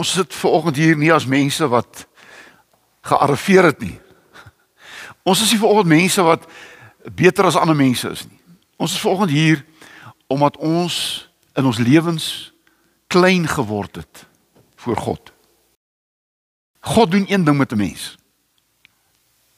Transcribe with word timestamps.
ons 0.00 0.12
sit 0.16 0.34
vanoggend 0.34 0.78
hier 0.80 0.96
nie 0.96 1.12
as 1.12 1.28
mense 1.28 1.66
wat 1.68 2.06
gearriveer 3.04 3.70
het 3.70 3.82
nie. 3.84 3.96
Ons 5.28 5.42
is 5.44 5.52
nie 5.52 5.60
vanoggend 5.60 5.92
mense 5.92 6.24
wat 6.24 6.46
beter 7.16 7.48
as 7.48 7.58
ander 7.60 7.76
mense 7.76 8.08
is 8.08 8.24
nie. 8.28 8.38
Ons 8.80 8.96
is 8.96 9.02
vanoggend 9.04 9.34
hier 9.34 9.64
omdat 10.30 10.56
ons 10.56 10.94
in 11.58 11.66
ons 11.68 11.82
lewens 11.82 12.26
klein 13.10 13.48
geword 13.50 14.00
het 14.00 14.24
voor 14.80 14.96
God. 14.96 15.32
God 16.80 17.10
doen 17.12 17.26
een 17.28 17.44
ding 17.44 17.58
met 17.58 17.72
'n 17.72 17.76
mens. 17.76 18.16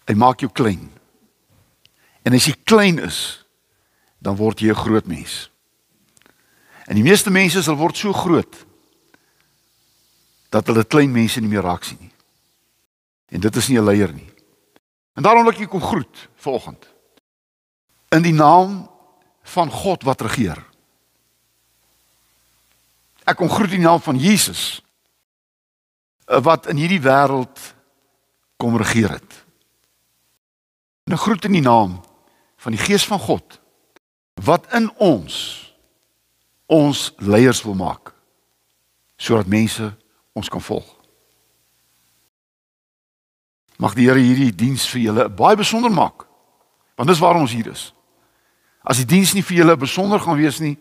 Hy 0.06 0.14
maak 0.14 0.40
jou 0.40 0.50
klein. 0.52 0.90
En 2.22 2.34
as 2.34 2.46
jy 2.46 2.54
klein 2.64 2.98
is, 2.98 3.46
dan 4.18 4.36
word 4.36 4.60
jy 4.60 4.70
'n 4.70 4.82
groot 4.84 5.06
mens. 5.06 5.50
En 6.86 6.94
die 6.94 7.04
meeste 7.04 7.30
mense 7.30 7.62
sal 7.62 7.76
word 7.76 7.96
so 7.96 8.12
groot 8.12 8.66
dat 10.52 10.68
hulle 10.68 10.84
klein 10.84 11.12
mense 11.12 11.40
nie 11.40 11.48
meer 11.48 11.64
raak 11.64 11.84
sien 11.84 12.00
nie. 12.00 12.12
En 13.32 13.40
dit 13.40 13.56
is 13.56 13.68
nie 13.68 13.78
'n 13.78 13.84
leier 13.84 14.12
nie. 14.12 14.28
En 15.16 15.22
daarom 15.22 15.44
wil 15.44 15.52
ek 15.52 15.68
kom 15.68 15.80
groet 15.80 16.28
vanoggend. 16.36 16.86
In 18.08 18.22
die 18.22 18.32
naam 18.32 18.90
van 19.42 19.70
God 19.70 20.02
wat 20.02 20.20
regeer. 20.20 20.60
Ek 23.24 23.36
kom 23.36 23.48
groet 23.48 23.70
in 23.70 23.80
die 23.80 23.88
naam 23.88 24.00
van 24.00 24.18
Jesus 24.18 24.82
wat 26.26 26.66
in 26.66 26.76
hierdie 26.76 27.02
wêreld 27.02 27.74
kom 28.56 28.76
regeer 28.76 29.10
het. 29.10 29.44
En 31.04 31.12
ek 31.12 31.24
groet 31.24 31.44
in 31.44 31.52
die 31.52 31.64
naam 31.64 32.00
van 32.56 32.72
die 32.72 32.80
Gees 32.80 33.06
van 33.06 33.18
God 33.18 33.60
wat 34.34 34.70
in 34.72 34.90
ons 34.96 35.34
ons 36.66 37.12
leiers 37.16 37.62
wil 37.62 37.74
maak 37.74 38.14
sodat 39.16 39.46
mense 39.46 39.92
ons 40.32 40.48
kan 40.48 40.60
volg. 40.60 40.88
Mag 43.76 43.96
die 43.98 44.06
Here 44.06 44.20
hierdie 44.20 44.52
diens 44.54 44.86
vir 44.92 45.00
julle 45.08 45.28
baie 45.28 45.56
besonder 45.58 45.90
maak. 45.90 46.26
Want 46.96 47.08
dis 47.08 47.22
waarom 47.22 47.46
ons 47.46 47.54
hier 47.56 47.70
is. 47.72 47.90
As 48.82 49.00
die 49.00 49.08
diens 49.08 49.32
nie 49.34 49.44
vir 49.46 49.62
julle 49.62 49.76
besonder 49.76 50.20
gaan 50.20 50.38
wees 50.38 50.60
nie, 50.62 50.76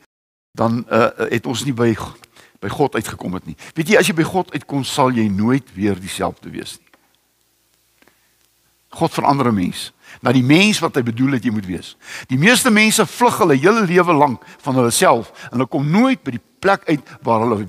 dan 0.58 0.84
uh, 0.92 1.10
het 1.32 1.48
ons 1.48 1.66
nie 1.66 1.76
by 1.76 1.94
by 2.62 2.70
God 2.70 2.94
uitgekom 2.94 3.34
het 3.34 3.48
nie. 3.50 3.56
Weet 3.74 3.90
jy 3.90 3.96
as 3.98 4.10
jy 4.12 4.14
by 4.14 4.26
God 4.28 4.52
uitkom, 4.54 4.84
sal 4.86 5.10
jy 5.18 5.24
nooit 5.34 5.66
weer 5.74 5.98
dieselfde 5.98 6.52
wees 6.54 6.76
nie. 6.78 6.92
God 8.94 9.14
verander 9.16 9.50
'n 9.50 9.56
mens 9.56 9.90
na 10.20 10.34
die 10.36 10.44
mens 10.44 10.82
wat 10.84 10.98
hy 11.00 11.04
bedoel 11.08 11.38
het 11.38 11.46
jy 11.48 11.54
moet 11.56 11.66
wees. 11.66 11.96
Die 12.28 12.38
meeste 12.38 12.72
mense 12.74 13.06
vlug 13.08 13.38
hulle 13.40 13.56
hele 13.56 13.86
lewe 13.88 14.14
lank 14.14 14.44
van 14.66 14.76
hulle 14.76 14.92
self 14.92 15.32
en 15.48 15.56
hulle 15.56 15.70
kom 15.72 15.88
nooit 15.88 16.20
by 16.24 16.36
die 16.36 16.44
plek 16.60 16.84
uit 16.90 17.14
waar 17.24 17.46
hulle 17.46 17.64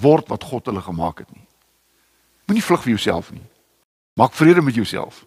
word 0.00 0.28
wat 0.28 0.44
God 0.44 0.66
hulle 0.66 0.80
gemaak 0.80 1.18
het 1.18 1.30
nie. 1.32 1.46
Moenie 2.46 2.64
vlug 2.64 2.82
vir 2.82 2.94
jouself 2.96 3.30
nie. 3.32 3.44
Maak 4.14 4.32
vrede 4.32 4.62
met 4.62 4.74
jouself. 4.74 5.24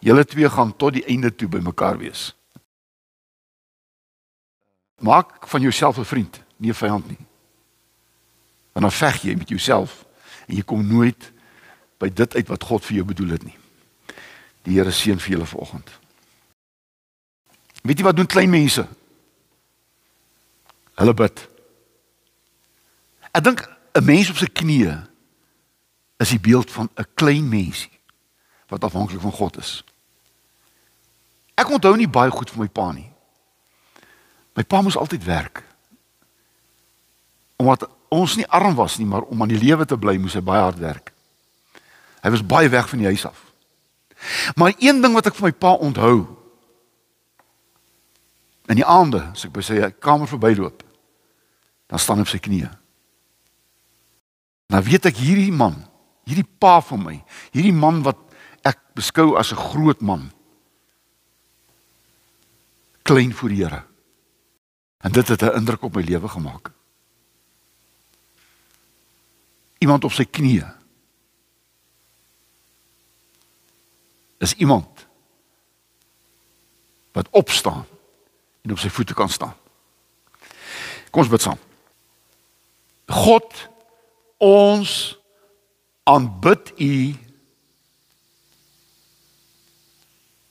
Julle 0.00 0.24
twee 0.24 0.48
gaan 0.50 0.76
tot 0.76 0.92
die 0.92 1.04
einde 1.04 1.34
toe 1.34 1.48
by 1.48 1.58
mekaar 1.58 1.98
wees. 1.98 2.34
Maak 4.98 5.46
van 5.46 5.60
jouself 5.60 5.98
'n 5.98 6.04
vriend, 6.04 6.42
nie 6.56 6.70
'n 6.70 6.74
vyand 6.74 7.08
nie. 7.08 7.26
En 8.72 8.82
dan 8.82 8.92
veg 8.92 9.22
jy 9.22 9.34
met 9.34 9.48
jouself 9.48 10.04
en 10.46 10.54
jy 10.56 10.62
kom 10.62 10.86
nooit 10.86 11.32
by 11.98 12.08
dit 12.12 12.34
uit 12.34 12.48
wat 12.48 12.64
God 12.64 12.84
vir 12.84 12.94
jou 12.94 13.06
bedoel 13.06 13.28
het 13.28 13.44
nie. 13.44 13.56
Die 14.62 14.74
Here 14.78 14.90
seën 14.90 15.18
vir 15.18 15.30
julle 15.30 15.46
vanoggend. 15.46 15.90
Weet 17.82 17.98
jy 17.98 18.04
wat 18.04 18.16
doen 18.16 18.26
klein 18.26 18.50
mense? 18.50 18.88
Hulle 20.94 21.14
bid. 21.14 21.47
Ek 23.32 23.44
dink 23.44 23.68
'n 23.92 24.04
mens 24.04 24.30
op 24.30 24.36
sy 24.36 24.46
knieë 24.46 25.08
is 26.18 26.28
die 26.28 26.40
beeld 26.40 26.70
van 26.70 26.90
'n 26.94 27.06
klein 27.14 27.48
mensie 27.48 27.98
wat 28.68 28.84
afhanklik 28.84 29.20
van 29.20 29.32
God 29.32 29.58
is. 29.58 29.84
Ek 31.54 31.70
onthou 31.70 31.96
nie 31.96 32.08
baie 32.08 32.30
goed 32.30 32.50
van 32.50 32.60
my 32.60 32.68
pa 32.68 32.92
nie. 32.92 33.10
My 34.54 34.62
pa 34.62 34.80
moes 34.82 34.96
altyd 34.96 35.24
werk. 35.24 35.64
Omdat 37.56 37.88
ons 38.08 38.36
nie 38.36 38.46
arm 38.46 38.74
was 38.74 38.98
nie, 38.98 39.06
maar 39.06 39.22
om 39.22 39.42
aan 39.42 39.48
die 39.48 39.58
lewe 39.58 39.84
te 39.84 39.98
bly, 39.98 40.16
moes 40.16 40.34
hy 40.34 40.40
baie 40.40 40.62
hard 40.62 40.78
werk. 40.78 41.12
Hy 42.22 42.30
was 42.30 42.46
baie 42.46 42.68
weg 42.68 42.88
van 42.88 42.98
die 42.98 43.06
huis 43.06 43.26
af. 43.26 43.44
Maar 44.54 44.74
een 44.78 45.00
ding 45.02 45.14
wat 45.14 45.26
ek 45.26 45.34
van 45.34 45.48
my 45.48 45.52
pa 45.52 45.72
onthou, 45.72 46.26
in 48.68 48.76
die 48.76 48.86
aande, 48.86 49.22
as 49.32 49.46
ek 49.46 49.52
by 49.52 49.62
sy 49.64 49.90
kamer 49.98 50.28
verbyloop, 50.28 50.82
dan 51.88 51.98
staan 51.98 52.20
hy 52.20 52.26
op 52.26 52.32
sy 52.32 52.40
knieë. 52.42 52.70
Nou 54.68 54.82
weet 54.84 55.08
ek 55.08 55.16
hierdie 55.16 55.52
man, 55.54 55.78
hierdie 56.28 56.46
pa 56.60 56.78
van 56.84 57.00
my, 57.00 57.14
hierdie 57.54 57.72
man 57.72 58.02
wat 58.04 58.20
ek 58.68 58.80
beskou 58.98 59.36
as 59.40 59.52
'n 59.52 59.62
groot 59.72 60.00
man. 60.00 60.30
Klein 63.02 63.32
voor 63.32 63.48
die 63.48 63.64
Here. 63.64 63.84
En 65.00 65.12
dit 65.12 65.28
het 65.28 65.42
'n 65.42 65.56
indruk 65.56 65.82
op 65.82 65.94
my 65.94 66.02
lewe 66.02 66.28
gemaak. 66.28 66.70
Iemand 69.78 70.04
op 70.04 70.12
sy 70.12 70.24
knieë. 70.24 70.74
Is 74.38 74.54
iemand 74.54 75.06
wat 77.12 77.28
opstaan 77.30 77.86
en 78.62 78.70
op 78.70 78.78
sy 78.78 78.88
voete 78.88 79.14
kan 79.14 79.28
staan. 79.28 79.54
Kom 81.10 81.22
ons 81.22 81.30
bid 81.30 81.40
saam. 81.40 81.58
God 83.06 83.68
ons 84.38 85.18
aanbid 86.08 86.72
u 86.80 87.14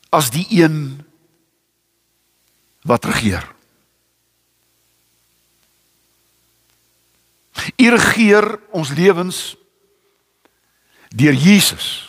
as 0.10 0.30
die 0.30 0.46
een 0.50 1.06
wat 2.88 3.06
regeer. 3.06 3.56
U 7.76 7.90
regeer 7.90 8.60
ons 8.72 8.90
lewens 8.90 9.56
deur 11.10 11.34
Jesus 11.34 12.08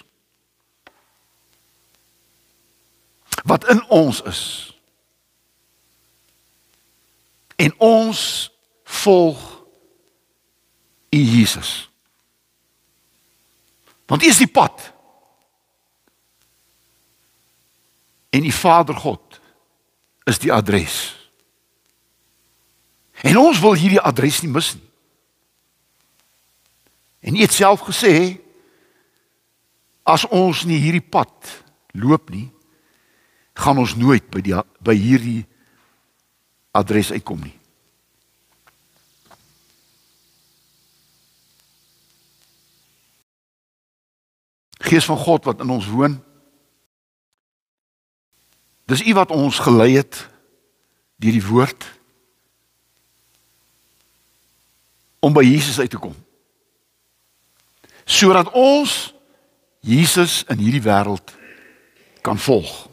wat 3.48 3.68
in 3.68 3.84
ons 3.88 4.22
is. 4.22 4.42
En 7.56 7.74
ons 7.78 8.50
volg 8.84 9.57
U 11.10 11.19
Jesus. 11.19 11.91
Want 14.06 14.22
U 14.22 14.26
is 14.26 14.41
die 14.41 14.50
pad. 14.50 14.92
En 18.30 18.44
die 18.44 18.54
Vader 18.54 18.96
God 18.96 19.41
is 20.24 20.38
die 20.38 20.52
adres. 20.52 21.16
En 23.20 23.36
ons 23.36 23.60
wil 23.60 23.74
hierdie 23.74 24.00
adres 24.00 24.42
nie 24.44 24.52
mis 24.52 24.74
nie. 24.74 24.84
En 27.20 27.36
U 27.36 27.40
het 27.42 27.52
self 27.52 27.82
gesê 27.88 28.38
as 30.08 30.25
ons 30.32 30.64
nie 30.64 30.78
hierdie 30.80 31.04
pad 31.04 31.50
loop 31.98 32.30
nie, 32.32 32.46
gaan 33.58 33.80
ons 33.82 33.96
nooit 33.98 34.28
by 34.32 34.40
die 34.44 34.54
by 34.84 34.94
hierdie 34.96 35.42
adres 36.78 37.10
uitkom 37.12 37.42
nie. 37.42 37.57
Gees 44.78 45.04
van 45.04 45.16
God 45.16 45.44
wat 45.44 45.60
in 45.60 45.70
ons 45.70 45.86
woon. 45.86 46.18
Dis 48.88 49.02
U 49.04 49.14
wat 49.14 49.30
ons 49.30 49.58
gelei 49.58 49.96
het 49.96 50.28
deur 51.19 51.34
die 51.34 51.44
woord 51.44 51.84
om 55.19 55.34
by 55.34 55.42
Jesus 55.42 55.80
uit 55.80 55.90
te 55.90 55.98
kom. 55.98 56.14
Sodat 58.04 58.52
ons 58.54 59.12
Jesus 59.84 60.44
in 60.48 60.62
hierdie 60.62 60.82
wêreld 60.82 61.34
kan 62.22 62.38
volg. 62.38 62.86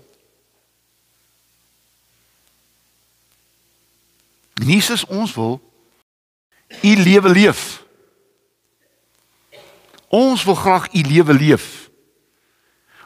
Jesus 4.66 5.06
ons 5.06 5.34
wil 5.34 5.60
u 6.82 6.96
lewe 6.96 7.30
leef. 7.30 7.85
Ons 10.16 10.46
wil 10.48 10.56
graag 10.56 10.88
u 10.94 11.02
lewe 11.02 11.34
leef. 11.34 11.90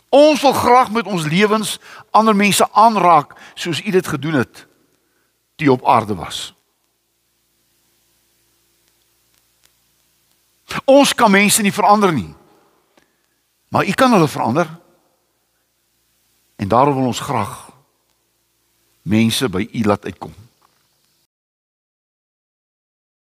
Ons 0.10 0.42
wil 0.42 0.54
graag 0.54 0.92
met 0.92 1.06
ons 1.06 1.26
lewens 1.26 1.78
ander 2.12 2.36
mense 2.36 2.66
aanraak 2.72 3.34
soos 3.54 3.82
U 3.82 3.92
dit 3.92 4.08
gedoen 4.08 4.42
het 4.42 4.66
toe 5.56 5.68
jy 5.68 5.74
op 5.74 5.86
aarde 5.86 6.16
was. 6.16 6.54
Ons 10.86 11.14
kan 11.14 11.32
mense 11.32 11.62
nie 11.62 11.74
verander 11.74 12.14
nie. 12.14 12.30
Maar 13.70 13.86
U 13.86 13.92
kan 13.92 14.14
hulle 14.14 14.28
verander. 14.28 14.70
En 16.56 16.68
daarom 16.68 16.96
wil 16.96 17.10
ons 17.12 17.20
graag 17.20 17.70
mense 19.02 19.50
by 19.50 19.66
U 19.72 19.84
laat 19.84 20.06
uitkom. 20.06 20.34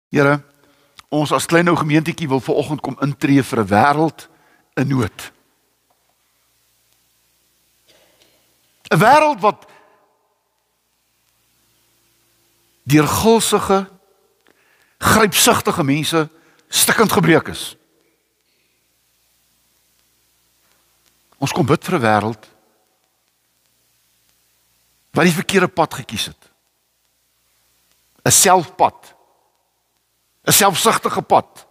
Here, 0.09 0.39
ons 1.15 1.31
as 1.31 1.47
klein 1.47 1.69
ou 1.71 1.77
gemeentetjie 1.79 2.27
wil 2.27 2.43
vanoggend 2.43 2.81
kom 2.83 2.97
intree 3.01 3.43
vir 3.43 3.59
'n 3.63 3.71
wêreld 3.71 4.27
in 4.75 4.87
nood. 4.87 5.31
'n 8.91 8.99
Wêreld 8.99 9.39
wat 9.39 9.65
deur 12.83 13.07
gulsige 13.07 13.89
grypsugtige 14.97 15.83
mense 15.83 16.29
stikkend 16.67 17.11
gebreek 17.11 17.47
is. 17.47 17.75
Ons 21.37 21.51
kom 21.51 21.65
bid 21.65 21.83
vir 21.83 21.95
'n 21.95 22.01
wêreld 22.01 22.43
wat 25.15 25.23
die 25.23 25.33
verkeerde 25.33 25.67
pad 25.67 25.93
gekies 25.93 26.25
het. 26.25 26.51
'n 28.25 28.31
Selfpad. 28.31 29.14
'n 30.45 30.51
Selfsugtige 30.51 31.21
pad. 31.21 31.67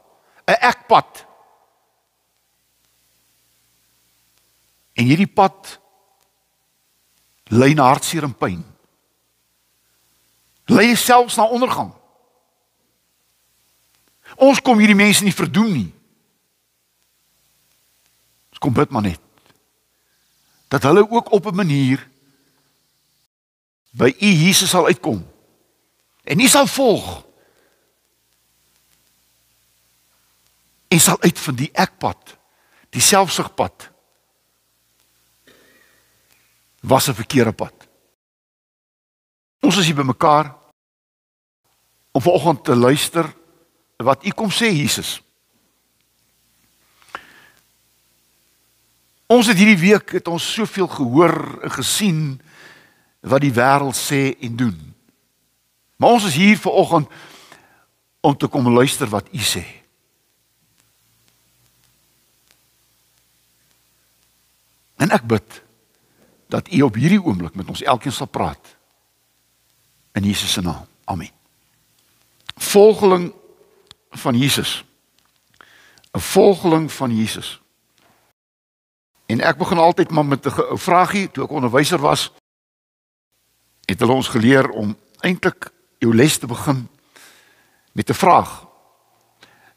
'n 0.47 0.53
Ekpad. 0.61 1.26
En 4.93 5.05
hierdie 5.05 5.26
pad 5.26 5.81
lei 7.44 7.75
na 7.75 7.87
hartseer 7.87 8.23
en 8.23 8.37
pyn. 8.37 8.65
Lei 10.65 10.97
selfs 10.97 11.37
na 11.37 11.44
ondergang. 11.44 11.93
Ons 14.37 14.62
kom 14.62 14.79
hierdie 14.79 14.97
mense 14.99 15.25
nie 15.25 15.35
verdoem 15.35 15.73
nie. 15.73 15.91
Ons 18.50 18.59
kom 18.59 18.73
bid 18.73 18.91
maar 18.91 19.03
net 19.03 19.20
dat 20.75 20.82
hulle 20.82 21.05
ook 21.11 21.31
op 21.31 21.47
'n 21.47 21.55
manier 21.55 22.09
by 23.91 24.11
U 24.19 24.27
Jesus 24.27 24.70
sal 24.70 24.87
uitkom. 24.87 25.23
En 26.25 26.37
nie 26.37 26.49
sal 26.49 26.67
volg 26.67 27.23
en 30.94 31.02
sal 31.02 31.19
uitvind 31.26 31.58
die 31.58 31.73
ekpad, 31.75 32.37
die 32.94 33.02
selfsugpad 33.02 33.91
was 36.87 37.08
'n 37.08 37.19
verkeerde 37.19 37.52
pad. 37.52 37.75
Ons 39.61 39.76
is 39.76 39.87
hier 39.87 39.94
bymekaar 39.94 40.55
om 42.12 42.20
vanoggend 42.20 42.64
te 42.64 42.76
luister 42.76 43.35
wat 43.96 44.25
u 44.26 44.31
kom 44.31 44.50
sê 44.50 44.70
Jesus. 44.70 45.23
Ons 49.26 49.46
het 49.46 49.56
hierdie 49.56 49.91
week 49.91 50.11
het 50.11 50.29
ons 50.29 50.52
soveel 50.52 50.87
gehoor 50.87 51.62
en 51.62 51.70
gesien 51.70 52.41
wat 53.20 53.41
die 53.41 53.52
wêreld 53.52 53.96
sê 53.96 54.38
en 54.41 54.56
doen. 54.56 54.94
Maar 55.96 56.11
ons 56.11 56.25
is 56.25 56.35
hier 56.35 56.58
vanoggend 56.58 57.08
om 58.20 58.37
te 58.37 58.46
kom 58.46 58.69
luister 58.69 59.08
wat 59.08 59.29
u 59.32 59.38
sê. 59.38 59.84
En 64.96 65.11
ek 65.11 65.26
bid 65.26 65.62
dat 66.49 66.73
u 66.73 66.81
op 66.82 66.94
hierdie 66.94 67.23
oomblik 67.23 67.55
met 67.55 67.69
ons 67.69 67.82
elkeen 67.82 68.12
sal 68.12 68.26
praat. 68.26 68.76
In 70.12 70.23
Jesus 70.23 70.52
se 70.52 70.61
naam. 70.61 70.87
Amen. 71.05 71.31
Volgeling 72.55 73.32
van 74.11 74.38
Jesus. 74.38 74.85
'n 76.14 76.20
Volgeling 76.20 76.93
van 76.93 77.17
Jesus. 77.17 77.61
En 79.26 79.41
ek 79.41 79.56
begin 79.58 79.79
altyd 79.79 80.11
maar 80.11 80.26
met 80.26 80.46
'n 80.46 80.79
vraagie 80.79 81.31
toe 81.31 81.44
ek 81.44 81.50
onderwyser 81.50 81.99
was. 81.99 82.32
Het 83.85 84.00
hulle 84.00 84.12
ons 84.12 84.29
geleer 84.29 84.69
om 84.69 84.96
eintlik 85.20 85.70
jou 85.99 86.14
les 86.14 86.38
te 86.38 86.46
begin 86.46 86.88
met 87.93 88.11
'n 88.11 88.14
vraag. 88.14 88.67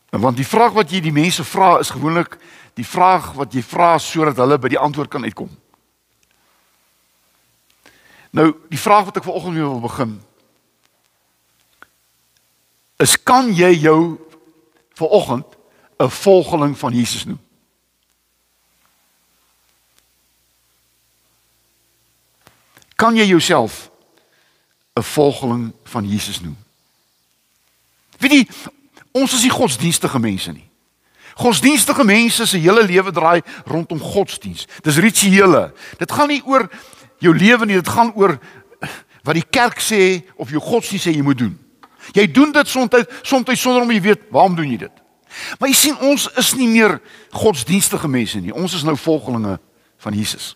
Want 0.10 0.36
die 0.36 0.48
vraag 0.48 0.72
wat 0.72 0.90
jy 0.90 1.00
die 1.00 1.12
mense 1.12 1.44
vra 1.44 1.80
is 1.80 1.90
gewoonlik 1.90 2.38
die 2.78 2.86
vraag 2.86 3.32
wat 3.38 3.54
jy 3.54 3.64
vra 3.66 3.96
sodat 4.02 4.38
hulle 4.38 4.60
by 4.62 4.70
die 4.70 4.80
antwoord 4.80 5.10
kan 5.10 5.26
uitkom. 5.26 5.50
Nou, 8.38 8.52
die 8.70 8.80
vraag 8.80 9.10
wat 9.10 9.18
ek 9.18 9.26
vanoggend 9.26 9.58
mee 9.58 9.66
wil 9.66 9.82
begin 9.82 10.18
is 13.02 13.14
kan 13.22 13.50
jy 13.54 13.72
jou 13.78 14.18
vir 14.98 15.10
oggend 15.14 15.58
'n 16.00 16.10
volgeling 16.10 16.78
van 16.78 16.94
Jesus 16.94 17.26
noem. 17.26 17.40
Kan 22.96 23.16
jy 23.16 23.26
jouself 23.26 23.90
'n 24.98 25.04
volgeling 25.04 25.74
van 25.84 26.10
Jesus 26.10 26.40
noem? 26.40 26.58
Weet 28.18 28.32
jy, 28.32 28.48
ons 29.12 29.34
is 29.34 29.42
nie 29.42 29.52
godsdienstige 29.54 30.20
mense 30.20 30.52
nie. 30.52 30.67
Godsdienstige 31.38 32.04
mense 32.04 32.48
se 32.50 32.58
hele 32.58 32.84
lewe 32.86 33.12
draai 33.14 33.42
rondom 33.66 34.00
godsdiens. 34.02 34.66
Dis 34.82 34.98
rituele. 34.98 35.68
Dit 35.98 36.12
gaan 36.12 36.32
nie 36.32 36.42
oor 36.46 36.66
jou 37.22 37.34
lewe 37.38 37.66
nie, 37.66 37.78
dit 37.78 37.90
gaan 37.94 38.12
oor 38.18 38.38
wat 39.28 39.36
die 39.38 39.46
kerk 39.46 39.82
sê 39.84 40.24
of 40.36 40.50
jou 40.54 40.62
godsdiens 40.64 41.06
sê 41.06 41.14
jy 41.14 41.26
moet 41.26 41.38
doen. 41.38 41.54
Jy 42.16 42.26
doen 42.32 42.54
dit 42.56 42.68
soms 42.68 42.94
soms 43.22 43.62
sonder 43.62 43.84
om 43.84 43.92
jy 43.92 44.02
weet 44.02 44.30
waarom 44.32 44.56
doen 44.56 44.72
jy 44.72 44.80
dit. 44.86 45.04
Maar 45.60 45.70
jy 45.70 45.76
sien 45.76 45.98
ons 46.08 46.28
is 46.40 46.54
nie 46.58 46.70
meer 46.72 46.98
godsdienstige 47.36 48.08
mense 48.10 48.40
nie. 48.42 48.54
Ons 48.56 48.78
is 48.80 48.86
nou 48.88 48.96
volgelinge 48.98 49.58
van 50.02 50.16
Jesus. 50.16 50.54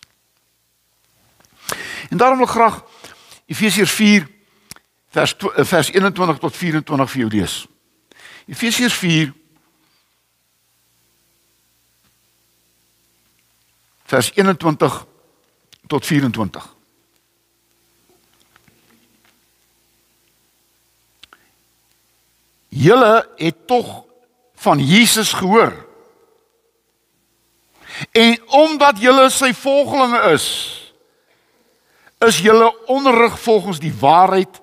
En 2.10 2.18
daarom 2.18 2.40
wil 2.40 2.48
ek 2.48 2.56
graag 2.56 2.80
Efesiërs 3.52 3.92
4 3.92 4.26
vers 5.12 5.36
eh, 5.36 5.64
vers 5.64 5.92
21 5.92 6.38
tot 6.38 6.56
24 6.56 7.10
vir 7.10 7.20
jou 7.20 7.30
lees. 7.30 7.54
Efesiërs 8.48 8.96
4 8.98 9.32
vers 14.12 14.32
21 14.34 15.06
tot 15.86 16.06
24. 16.06 16.74
Julle 22.68 23.28
het 23.36 23.66
tog 23.66 24.04
van 24.54 24.78
Jesus 24.78 25.32
gehoor. 25.32 25.86
En 28.12 28.36
omdat 28.46 29.00
julle 29.00 29.30
sy 29.30 29.52
volgelinge 29.56 30.20
is, 30.32 30.46
is 32.18 32.38
julle 32.44 32.68
onderrig 32.86 33.40
volgens 33.40 33.80
die 33.80 33.94
waarheid 33.96 34.60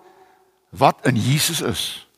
wat 0.70 1.02
in 1.10 1.18
Jesus 1.18 1.62
is. 1.62 2.09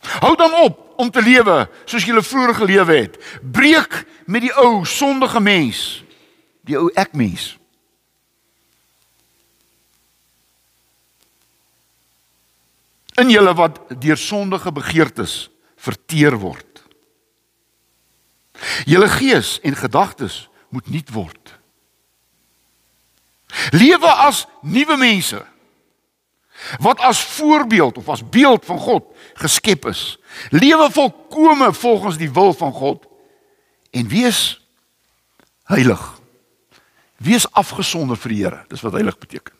Hou 0.00 0.36
dan 0.36 0.54
op 0.64 0.84
om 0.98 1.10
te 1.10 1.22
lewe 1.22 1.68
soos 1.84 2.04
julle 2.04 2.22
vroeër 2.22 2.54
gelewe 2.54 2.94
het. 2.94 3.18
Breek 3.42 4.04
met 4.26 4.42
die 4.46 4.54
ou 4.54 4.84
sondige 4.86 5.40
mens, 5.40 6.02
die 6.66 6.78
ou 6.78 6.90
ek 6.94 7.12
mens. 7.12 7.58
in 13.18 13.30
julle 13.30 13.54
wat 13.58 13.80
deur 14.00 14.18
sondige 14.18 14.72
begeertes 14.72 15.48
verteer 15.78 16.36
word. 16.38 16.82
Julle 18.86 19.08
gees 19.10 19.58
en 19.66 19.76
gedagtes 19.78 20.46
moet 20.74 20.90
nuut 20.90 21.10
word. 21.14 21.54
Lewe 23.74 24.10
as 24.28 24.44
nuwe 24.62 24.96
mense 25.00 25.40
wat 26.78 27.00
as 27.00 27.20
voorbeeld 27.20 27.96
of 27.96 28.08
as 28.08 28.28
beeld 28.28 28.64
van 28.64 28.78
God 28.78 29.04
geskep 29.34 29.86
is. 29.86 30.18
Lewe 30.50 30.90
volkome 30.90 31.72
volgens 31.72 32.16
die 32.16 32.32
wil 32.32 32.52
van 32.52 32.72
God 32.72 33.06
en 33.90 34.08
wees 34.08 34.60
heilig. 35.64 36.20
Wees 37.16 37.50
afgesonder 37.52 38.16
vir 38.16 38.34
die 38.34 38.42
Here. 38.44 38.64
Dis 38.68 38.80
wat 38.80 38.92
heilig 38.92 39.18
beteken. 39.18 39.58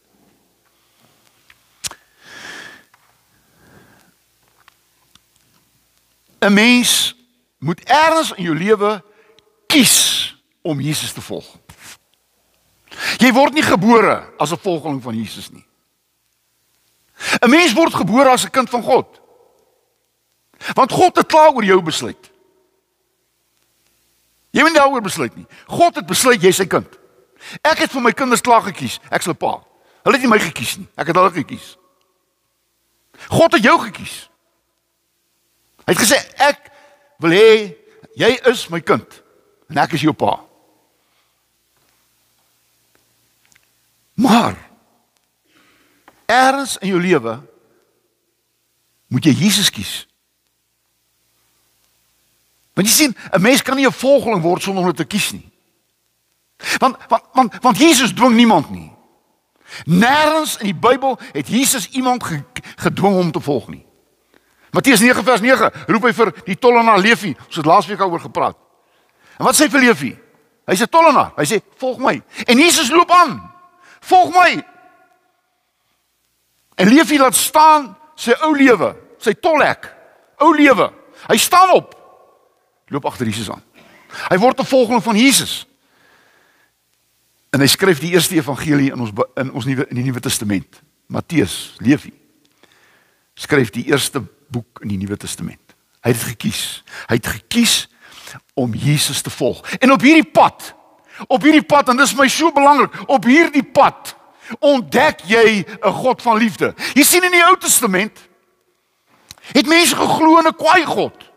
'n 6.39 6.53
mens 6.53 7.17
moet 7.59 7.81
ergens 7.81 8.33
in 8.33 8.45
jou 8.45 8.57
lewe 8.57 9.05
kies 9.67 9.97
om 10.63 10.81
Jesus 10.81 11.13
te 11.13 11.21
volg. 11.21 11.47
Jy 13.19 13.33
word 13.33 13.55
nie 13.55 13.63
gebore 13.63 14.23
as 14.39 14.53
'n 14.53 14.63
volgeling 14.63 15.03
van 15.03 15.17
Jesus 15.17 15.51
nie. 15.51 15.68
'n 17.41 17.51
Mens 17.51 17.73
word 17.73 17.95
gebore 17.95 18.29
as 18.29 18.45
'n 18.45 18.51
kind 18.51 18.71
van 18.71 18.83
God. 18.83 19.21
Want 20.75 20.93
God 20.93 21.17
het 21.17 21.27
klaar 21.27 21.53
oor 21.55 21.65
jou 21.65 21.83
besluit. 21.83 22.31
Jy 24.51 24.63
moet 24.63 24.75
daaroor 24.75 25.01
besluit 25.01 25.37
nie. 25.37 25.47
God 25.67 25.95
het 25.95 26.07
besluit 26.07 26.43
jy's 26.43 26.57
sy 26.57 26.67
kind. 26.67 26.99
Ek 27.63 27.79
het 27.79 27.91
vir 27.91 28.03
my 28.03 28.13
kinders 28.13 28.41
klaar 28.41 28.63
gekies. 28.63 28.99
Ek's 29.11 29.29
hulle 29.29 29.39
pa. 29.39 29.63
Hulle 30.03 30.17
het 30.17 30.25
nie 30.25 30.31
my 30.31 30.39
gekies 30.39 30.77
nie. 30.81 30.89
Ek 30.97 31.07
het 31.07 31.17
hulle 31.17 31.31
gekies. 31.31 31.77
God 33.29 33.53
het 33.53 33.63
jou 33.63 33.79
gekies. 33.81 34.29
Hy 35.87 35.95
het 35.95 36.03
gesê 36.03 36.19
ek 36.37 36.71
wil 37.23 37.31
hê 37.31 37.51
jy 38.19 38.31
is 38.51 38.67
my 38.69 38.81
kind 38.81 39.23
en 39.71 39.79
ek 39.79 39.95
is 39.99 40.05
jou 40.05 40.13
pa. 40.13 40.39
Maar 44.19 44.57
erns 46.29 46.77
in 46.79 46.93
jou 46.93 47.01
lewe 47.01 47.39
moet 49.09 49.25
jy 49.25 49.33
Jesus 49.33 49.73
kies 49.73 50.09
Want 52.79 52.91
jy 52.91 52.95
sien, 52.95 53.17
'n 53.35 53.43
mens 53.43 53.63
kan 53.63 53.77
nie 53.77 53.87
'n 53.87 53.93
volgeling 53.93 54.43
word 54.43 54.63
sonder 54.63 54.85
om 54.85 54.93
te 54.93 55.05
kies 55.05 55.33
nie. 55.33 55.51
Want 56.79 56.97
want 57.09 57.23
want 57.33 57.55
want 57.61 57.77
Jesus 57.79 58.15
dwing 58.15 58.35
niemand 58.35 58.71
nie. 58.71 58.93
Nêrens 59.85 60.59
in 60.59 60.65
die 60.65 60.75
Bybel 60.75 61.19
het 61.33 61.49
Jesus 61.49 61.89
iemand 61.89 62.25
ge, 62.25 62.45
gedwing 62.77 63.17
om 63.17 63.31
te 63.31 63.41
volg 63.41 63.69
nie. 63.69 63.87
Matteus 64.71 65.01
9 65.01 65.25
vers 65.25 65.41
9 65.41 65.73
roep 65.87 66.03
hy 66.03 66.13
vir 66.13 66.33
die 66.45 66.59
tollenaar 66.59 66.99
Levi, 66.99 67.37
ons 67.47 67.57
het 67.57 67.67
laasweek 67.67 67.99
daaroor 67.99 68.21
gepraat. 68.21 68.57
En 69.39 69.45
wat 69.45 69.61
sê 69.61 69.69
vir 69.71 69.81
Levi? 69.81 70.19
Hy 70.67 70.75
sê 70.75 70.87
tollenaar, 70.89 71.33
hy 71.37 71.45
sê 71.45 71.61
volg 71.77 71.99
my. 71.99 72.23
En 72.47 72.59
Jesus 72.59 72.91
loop 72.91 73.11
aan. 73.11 73.53
Volg 74.01 74.31
my. 74.31 74.65
En 76.79 76.89
Levi 76.89 77.19
laat 77.19 77.35
staan 77.35 77.91
sy 78.19 78.35
ou 78.47 78.53
lewe, 78.55 78.93
sy 79.19 79.35
tolhek, 79.35 79.89
ou 80.43 80.53
lewe. 80.55 80.87
Hy 81.27 81.39
staan 81.41 81.73
op. 81.75 81.95
Loop 82.89 83.09
agter 83.11 83.27
Jesus 83.27 83.51
aan. 83.51 83.63
Hy 84.31 84.39
word 84.39 84.61
'n 84.61 84.65
volgeling 84.65 85.03
van 85.03 85.17
Jesus. 85.17 85.67
En 87.51 87.61
hy 87.61 87.67
skryf 87.67 87.99
die 87.99 88.13
eerste 88.13 88.35
evangelie 88.35 88.93
in 88.93 89.01
ons 89.01 89.11
in 89.37 89.53
ons 89.53 89.65
nuwe 89.65 89.87
in 89.89 89.97
die 89.97 90.05
Nuwe 90.05 90.21
Testament. 90.21 90.83
Matteus, 91.07 91.75
Levi 91.79 92.13
skryf 93.35 93.71
die 93.71 93.87
eerste 93.87 94.23
boek 94.51 94.83
in 94.83 94.89
die 94.89 94.99
Nuwe 94.99 95.17
Testament. 95.17 95.75
Hy 96.03 96.11
het 96.11 96.23
gekies. 96.23 96.83
Hy 97.07 97.15
het 97.15 97.27
gekies 97.27 97.89
om 98.55 98.75
Jesus 98.75 99.23
te 99.23 99.31
volg. 99.31 99.63
En 99.79 99.93
op 99.93 100.03
hierdie 100.03 100.31
pad, 100.31 100.75
op 101.27 101.43
hierdie 101.43 101.63
pad 101.67 101.89
en 101.89 101.97
dis 101.97 102.15
my 102.19 102.29
so 102.29 102.53
belangrik, 102.53 102.95
op 103.07 103.25
hierdie 103.25 103.65
pad 103.65 104.15
ontdek 104.61 105.21
jy 105.27 105.65
'n 105.65 105.93
God 105.93 106.23
van 106.23 106.37
liefde. 106.37 106.75
Jy 106.95 107.03
sien 107.03 107.25
in 107.25 107.31
die 107.33 107.45
Ou 107.45 107.57
Testament 107.57 108.29
het 109.53 109.67
mense 109.67 109.97
geglo 109.97 110.39
in 110.39 110.47
'n 110.47 110.57
kwaai 110.57 110.85
God, 110.85 111.31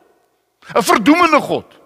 'n 0.76 0.84
verdoemende 0.84 1.42
God. 1.42 1.80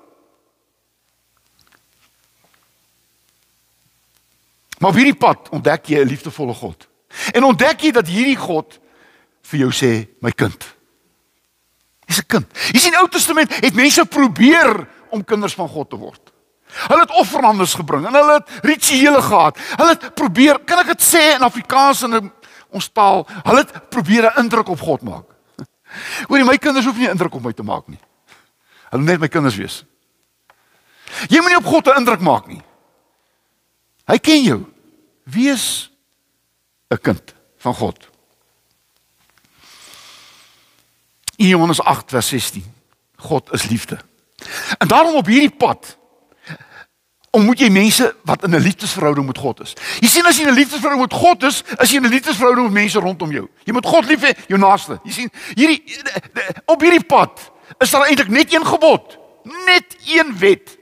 Maar 4.77 4.89
op 4.89 4.96
hierdie 4.96 5.17
pad 5.17 5.50
ontdek 5.50 5.86
jy 5.86 6.00
'n 6.00 6.08
liefdevolle 6.08 6.53
God. 6.53 6.88
En 7.32 7.44
ontdek 7.44 7.82
jy 7.82 7.91
dat 7.91 8.08
hierdie 8.08 8.36
God 8.36 8.79
vir 9.41 9.60
jou 9.60 9.72
sê, 9.72 10.08
my 10.22 10.32
kind. 10.32 10.75
Jy's 12.05 12.20
'n 12.20 12.27
kind. 12.27 12.48
Jy 12.72 12.79
sien 12.79 12.98
Ou 12.98 13.08
Testament 13.08 13.55
het 13.55 13.74
mense 13.74 14.05
probeer 14.05 14.88
om 15.10 15.24
kinders 15.24 15.53
van 15.53 15.67
God 15.67 15.89
te 15.89 15.96
word. 15.96 16.25
Hulle 16.75 17.01
het 17.01 17.12
offerandes 17.12 17.74
gebring 17.74 18.08
en 18.08 18.13
hulle 18.13 18.39
het 18.39 18.65
rituele 18.65 19.22
gehad. 19.22 19.60
Hulle 19.75 19.89
het 19.96 20.13
probeer, 20.13 20.60
kan 20.67 20.84
ek 20.84 20.94
dit 20.96 21.05
sê 21.08 21.24
in 21.36 21.46
Afrikaans 21.46 22.03
en 22.08 22.20
in 22.20 22.32
ons 22.75 22.89
taal, 22.91 23.24
hulle 23.48 23.63
het 23.63 23.89
probeer 23.89 24.27
'n 24.32 24.44
indruk 24.44 24.70
op 24.70 24.82
God 24.82 25.01
maak. 25.01 25.27
Hoorie, 26.27 26.46
my 26.46 26.58
kinders 26.58 26.86
hoef 26.86 26.98
nie 26.98 27.08
'n 27.08 27.15
indruk 27.15 27.36
op 27.36 27.44
my 27.44 27.53
te 27.53 27.63
maak 27.63 27.88
nie. 27.88 28.00
Hulle 28.89 29.03
net 29.03 29.20
my 29.20 29.27
kinders 29.27 29.55
wees. 29.55 29.84
Jy 31.29 31.39
moenie 31.39 31.58
op 31.58 31.65
God 31.65 31.88
'n 31.88 31.98
indruk 31.98 32.20
maak 32.20 32.48
nie. 32.48 32.62
Hy 34.05 34.17
ken 34.17 34.44
jou. 34.44 34.65
Wees 35.24 35.91
'n 36.89 37.01
kind 37.01 37.34
van 37.58 37.74
God. 37.74 38.10
In 41.36 41.48
Johannes 41.48 41.82
8 41.82 42.10
vers 42.10 42.27
16. 42.27 42.74
God 43.15 43.51
is 43.53 43.67
liefde. 43.67 44.00
En 44.77 44.88
daarom 44.88 45.15
op 45.15 45.25
hierdie 45.25 45.58
pad 45.58 45.98
ontmoet 47.35 47.59
jy 47.59 47.69
mense 47.69 48.07
wat 48.23 48.43
in 48.43 48.55
'n 48.55 48.63
liefdesverhouding 48.63 49.25
met 49.25 49.37
God 49.37 49.61
is. 49.61 49.73
Jy 49.99 50.07
sien 50.07 50.25
as 50.25 50.37
jy 50.37 50.43
in 50.47 50.53
'n 50.53 50.59
liefdesverhouding 50.59 51.01
met 51.01 51.19
God 51.19 51.43
is, 51.43 51.63
is 51.77 51.91
jy 51.91 51.97
in 51.97 52.05
'n 52.05 52.15
liefdesverhouding 52.15 52.65
met 52.65 52.73
mense 52.73 52.99
rondom 52.99 53.31
jou. 53.31 53.49
Jy 53.63 53.73
moet 53.73 53.85
God 53.85 54.05
lief 54.05 54.21
hê, 54.21 54.31
jou 54.47 54.59
naaste. 54.59 54.99
Jy 55.03 55.11
sien, 55.11 55.31
hierdie 55.55 55.83
op 56.65 56.81
hierdie 56.81 57.03
pad 57.03 57.51
is 57.79 57.91
daar 57.91 58.07
eintlik 58.07 58.29
net 58.29 58.53
een 58.53 58.65
gebod, 58.65 59.17
net 59.65 59.95
een 60.05 60.37
wet. 60.37 60.77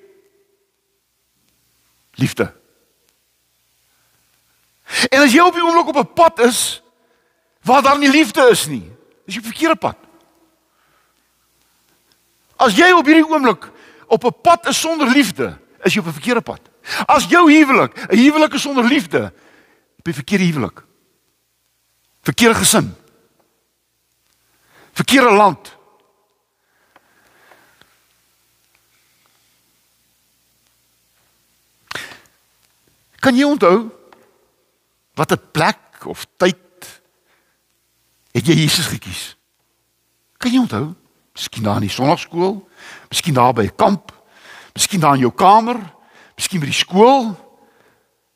Liefde. 2.15 2.53
En 5.09 5.21
as 5.21 5.33
jy 5.33 5.41
op 5.41 5.53
die 5.53 5.63
oomblik 5.63 5.87
op 5.87 5.97
'n 5.97 6.13
pad 6.13 6.39
is 6.39 6.81
waar 7.61 7.81
daar 7.81 7.97
nie 7.97 8.11
liefde 8.11 8.49
is 8.49 8.67
nie, 8.67 8.91
is 9.25 9.33
jy 9.33 9.39
op 9.39 9.45
'n 9.45 9.51
verkeerde 9.51 9.75
pad. 9.75 9.97
As 12.55 12.75
jy 12.75 12.91
op 12.91 13.05
hierdie 13.05 13.27
oomblik 13.27 13.71
op 14.07 14.23
'n 14.23 14.41
pad 14.41 14.67
is 14.67 14.79
sonder 14.79 15.07
liefde, 15.07 15.62
is 15.83 15.93
jy 15.93 15.99
op 15.99 16.07
'n 16.07 16.19
verkeerde 16.19 16.41
pad. 16.41 16.61
As 17.05 17.25
jou 17.25 17.51
huwelik, 17.51 17.95
'n 18.11 18.17
huwelik 18.17 18.53
is 18.53 18.61
sonder 18.61 18.83
liefde, 18.83 19.33
op 19.97 20.07
'n 20.07 20.13
verkeerde 20.13 20.45
huwelik. 20.45 20.83
Verkeerde 22.21 22.55
gesin. 22.55 22.95
Verkeerde 24.93 25.31
land. 25.31 25.77
Kan 33.19 33.35
jy 33.35 33.43
onthou 33.43 33.91
watter 35.15 35.37
plek 35.37 36.05
of 36.05 36.25
tyd 36.37 36.57
het 38.31 38.47
jy 38.47 38.53
Jesus 38.53 38.89
gekies? 38.91 39.37
Kan 40.37 40.51
jy 40.51 40.59
onthou? 40.59 40.91
Miskien 41.33 41.63
daar 41.63 41.79
in 41.79 41.87
die 41.87 41.93
sonnaarskool, 41.93 42.59
miskien 43.09 43.33
daar 43.33 43.53
by 43.53 43.63
'n 43.63 43.75
kamp, 43.75 44.11
Miskien 44.73 44.99
daar 44.99 45.13
in 45.13 45.19
jou 45.27 45.33
kamer, 45.33 45.77
miskien 46.35 46.59
by 46.59 46.69
die 46.69 46.77
skool. 46.77 47.33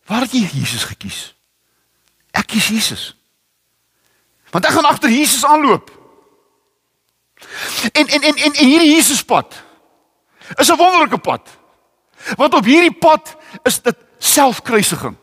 Waar 0.06 0.22
het 0.22 0.32
jy 0.32 0.46
Jesus 0.46 0.84
gekies? 0.84 1.36
Ek 2.32 2.48
kies 2.48 2.68
Jesus. 2.68 3.16
Want 4.54 4.66
ek 4.66 4.78
gaan 4.78 4.90
agter 4.90 5.10
Jesus 5.10 5.46
aanloop. 5.46 5.92
En 7.92 8.08
en 8.08 8.22
en 8.22 8.36
en, 8.36 8.54
en 8.54 8.66
hierdie 8.66 8.94
Jesuspad 8.96 9.64
is 10.56 10.70
'n 10.70 10.78
wonderlike 10.78 11.18
pad. 11.18 11.50
Want 12.36 12.54
op 12.54 12.66
hierdie 12.66 12.98
pad 12.98 13.36
is 13.64 13.82
dit 13.82 13.96
selfkruisiging. 14.18 15.18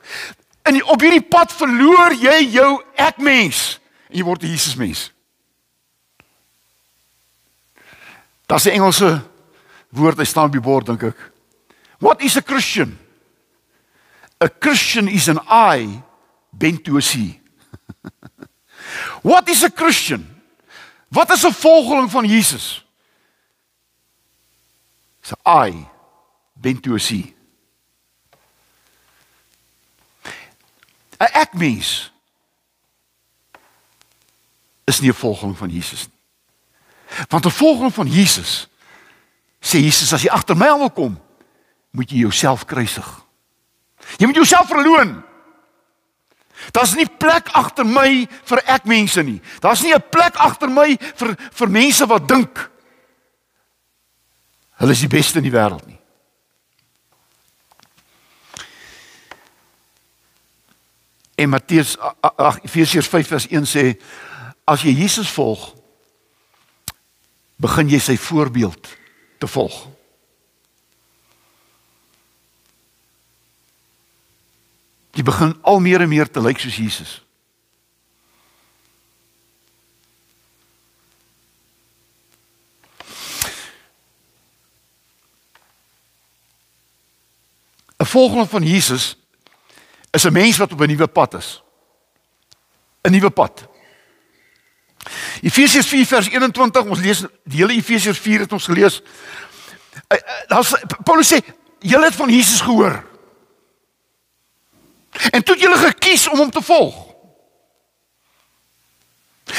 In 0.63 0.85
op 0.85 1.01
hierdie 1.01 1.23
pad 1.29 1.53
verloor 1.53 2.13
jy 2.13 2.51
jou 2.51 2.83
ek 2.95 3.17
mens 3.17 3.81
en 4.09 4.19
jy 4.19 4.25
word 4.25 4.43
'n 4.43 4.51
Jesus 4.51 4.75
mens. 4.75 5.13
Is 8.55 8.65
'n 8.65 8.71
Engelse 8.71 9.23
woord 9.95 10.19
hy 10.19 10.25
staan 10.25 10.51
op 10.51 10.57
die 10.57 10.65
bord 10.65 10.87
dink 10.87 11.03
ek. 11.03 11.19
What 12.03 12.23
is 12.23 12.37
a 12.37 12.43
Christian? 12.43 12.99
A 14.41 14.49
Christian 14.49 15.09
is 15.09 15.29
an 15.29 15.41
eye 15.49 16.03
bent 16.53 16.85
to 16.85 16.99
a 16.99 17.03
sea. 17.11 17.41
What 19.23 19.49
is 19.49 19.63
a 19.63 19.71
Christian? 19.71 20.27
Wat 21.09 21.31
is 21.31 21.45
'n 21.45 21.53
volgeling 21.53 22.11
van 22.11 22.27
Jesus? 22.27 22.85
Is 25.23 25.33
'n 25.33 25.41
eye 25.43 25.89
bent 26.53 26.83
to 26.83 26.95
a 26.95 26.99
sea. 26.99 27.35
'n 31.21 31.31
Ek 31.33 31.55
mens 31.55 32.11
is 34.85 35.01
nie 35.01 35.11
'n 35.11 35.15
volgeling 35.15 35.57
van 35.57 35.71
Jesus 35.71 36.07
nie. 36.07 37.27
Want 37.29 37.47
'n 37.47 37.51
volgeling 37.51 37.95
van 37.95 38.09
Jesus 38.09 38.69
sê 39.65 39.81
Jesus 39.81 40.13
as 40.13 40.25
jy 40.25 40.33
agter 40.33 40.59
my 40.59 40.69
wil 40.77 40.93
kom, 40.93 41.17
moet 41.97 42.11
jy 42.11 42.27
jouself 42.27 42.67
kruisig. 42.69 43.07
Jy 44.21 44.29
moet 44.29 44.37
jouself 44.43 44.69
verloon. 44.69 45.17
Daar's 46.75 46.95
nie 46.95 47.07
plek 47.09 47.49
agter 47.57 47.87
my 47.89 48.27
vir 48.49 48.63
ek 48.71 48.87
mense 48.89 49.23
nie. 49.25 49.41
Daar's 49.61 49.83
nie 49.83 49.95
'n 49.95 50.05
plek 50.11 50.37
agter 50.37 50.69
my 50.69 50.97
vir 50.97 51.37
vir 51.37 51.69
mense 51.69 52.07
wat 52.07 52.29
dink 52.29 52.71
hulle 54.79 54.93
is 54.93 55.01
die 55.01 55.09
beste 55.09 55.39
in 55.39 55.45
die 55.45 55.55
wêreld 55.55 55.87
nie. 55.87 55.99
En 61.37 61.49
Matteus 61.49 61.97
Efesiërs 62.63 63.09
5 63.09 63.27
vers 63.27 63.47
1 63.51 63.67
sê 63.67 63.99
as 64.65 64.83
jy 64.83 64.93
Jesus 64.95 65.31
volg 65.31 65.75
begin 67.57 67.89
jy 67.89 67.99
sy 67.99 68.17
voorbeeld 68.17 69.04
te 69.39 69.47
volg. 69.47 69.89
Jy 75.15 75.23
begin 75.23 75.59
al 75.63 75.79
meer 75.81 76.01
en 76.01 76.09
meer 76.09 76.31
te 76.31 76.43
lyk 76.43 76.59
soos 76.59 76.77
Jesus. 76.77 77.25
Volgeling 88.15 88.49
van 88.49 88.63
Jesus 88.63 89.17
is 90.11 90.25
'n 90.25 90.33
mens 90.33 90.57
wat 90.57 90.73
op 90.73 90.81
'n 90.81 90.87
nuwe 90.87 91.07
pad 91.07 91.35
is. 91.35 91.63
'n 93.03 93.11
Nuwe 93.11 93.31
pad. 93.31 93.74
Efesiërs 95.45 95.87
4 95.87 96.07
vers 96.07 96.29
21, 96.33 96.85
ons 96.89 97.01
lees 97.05 97.25
die 97.45 97.61
hele 97.61 97.77
Efesiërs 97.77 98.19
4 98.19 98.47
het 98.47 98.53
ons 98.57 98.69
gelees. 98.71 99.01
Daar's 100.49 100.73
Paulus 101.05 101.33
sê, 101.35 101.41
julle 101.85 102.09
het 102.09 102.17
van 102.17 102.33
Jesus 102.33 102.63
gehoor. 102.65 103.03
En 105.31 105.43
toe 105.45 105.55
het 105.55 105.65
julle 105.67 105.77
gekies 105.77 106.29
om 106.29 106.39
hom 106.39 106.51
te 106.51 106.63
volg. 106.65 106.97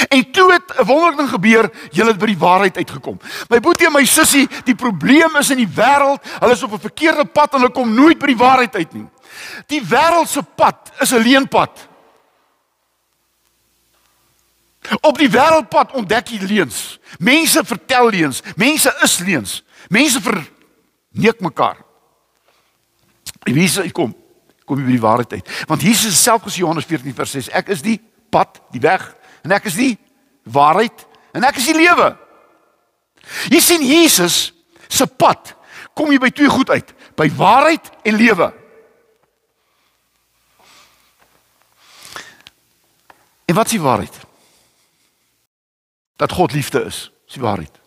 En 0.10 0.32
toe 0.32 0.52
het 0.52 0.74
'n 0.80 0.86
wonderlike 0.86 1.18
ding 1.18 1.30
gebeur, 1.30 1.70
julle 1.92 2.10
het 2.10 2.20
by 2.20 2.26
die 2.26 2.38
waarheid 2.38 2.78
uitgekom. 2.78 3.20
My 3.50 3.60
boetie 3.60 3.86
en 3.86 3.94
my 3.94 4.06
sussie, 4.06 4.50
die 4.64 4.76
probleem 4.76 5.36
is 5.36 5.50
in 5.50 5.58
die 5.58 5.74
wêreld, 5.76 6.26
hulle 6.40 6.52
is 6.52 6.64
op 6.64 6.74
'n 6.74 6.80
verkeerde 6.80 7.26
pad 7.26 7.54
en 7.54 7.60
hulle 7.60 7.72
kom 7.72 7.94
nooit 7.94 8.18
by 8.18 8.26
die 8.26 8.38
waarheid 8.38 8.76
uit 8.76 8.94
nie. 8.94 9.08
Die 9.68 9.82
wêreld 9.82 10.28
se 10.28 10.42
pad 10.44 10.92
is 11.00 11.12
'n 11.12 11.22
leenpad. 11.22 11.88
Op 15.02 15.18
die 15.18 15.30
wêreldpad 15.32 15.96
ontdek 15.98 16.34
jy 16.34 16.42
leuns. 16.46 17.00
Mense 17.20 17.64
vertel 17.66 18.10
leuns, 18.10 18.42
mense 18.56 18.92
is 19.04 19.18
leuns. 19.20 19.64
Mense 19.90 20.22
verneek 20.22 21.40
mekaar. 21.40 21.78
En 23.46 23.60
sê 23.70 23.90
kom? 23.94 24.14
Kom 24.66 24.80
jy 24.82 24.88
by 24.88 24.96
die 24.96 25.04
waarheid 25.04 25.34
uit? 25.38 25.50
Want 25.70 25.84
Jesus 25.86 26.18
self 26.18 26.46
gesê 26.48 26.64
Johannes 26.64 26.88
14 26.90 27.14
vers 27.14 27.36
6, 27.38 27.52
ek 27.54 27.70
is 27.76 27.84
die 27.86 28.00
pad, 28.34 28.58
die 28.74 28.82
weg 28.82 29.04
en 29.46 29.54
ek 29.54 29.68
is 29.70 29.78
die 29.78 29.94
waarheid 30.50 31.06
en 31.38 31.46
ek 31.46 31.60
is 31.62 31.70
die 31.70 31.78
lewe. 31.78 32.16
Jy 33.54 33.62
sien 33.62 33.86
Jesus 33.86 34.50
se 34.90 35.06
pad 35.06 35.54
kom 35.96 36.12
jy 36.12 36.20
by 36.22 36.30
twee 36.34 36.52
goed 36.52 36.70
uit, 36.74 36.92
by 37.16 37.30
waarheid 37.38 37.88
en 38.04 38.18
lewe. 38.20 38.50
En 43.46 43.56
wat 43.56 43.70
is 43.70 43.78
die 43.78 43.84
waarheid? 43.86 44.18
Dat 46.16 46.32
God 46.32 46.52
liefde 46.52 46.84
is, 46.84 47.12
is 47.28 47.34
die 47.34 47.42
waarheid. 47.42 47.80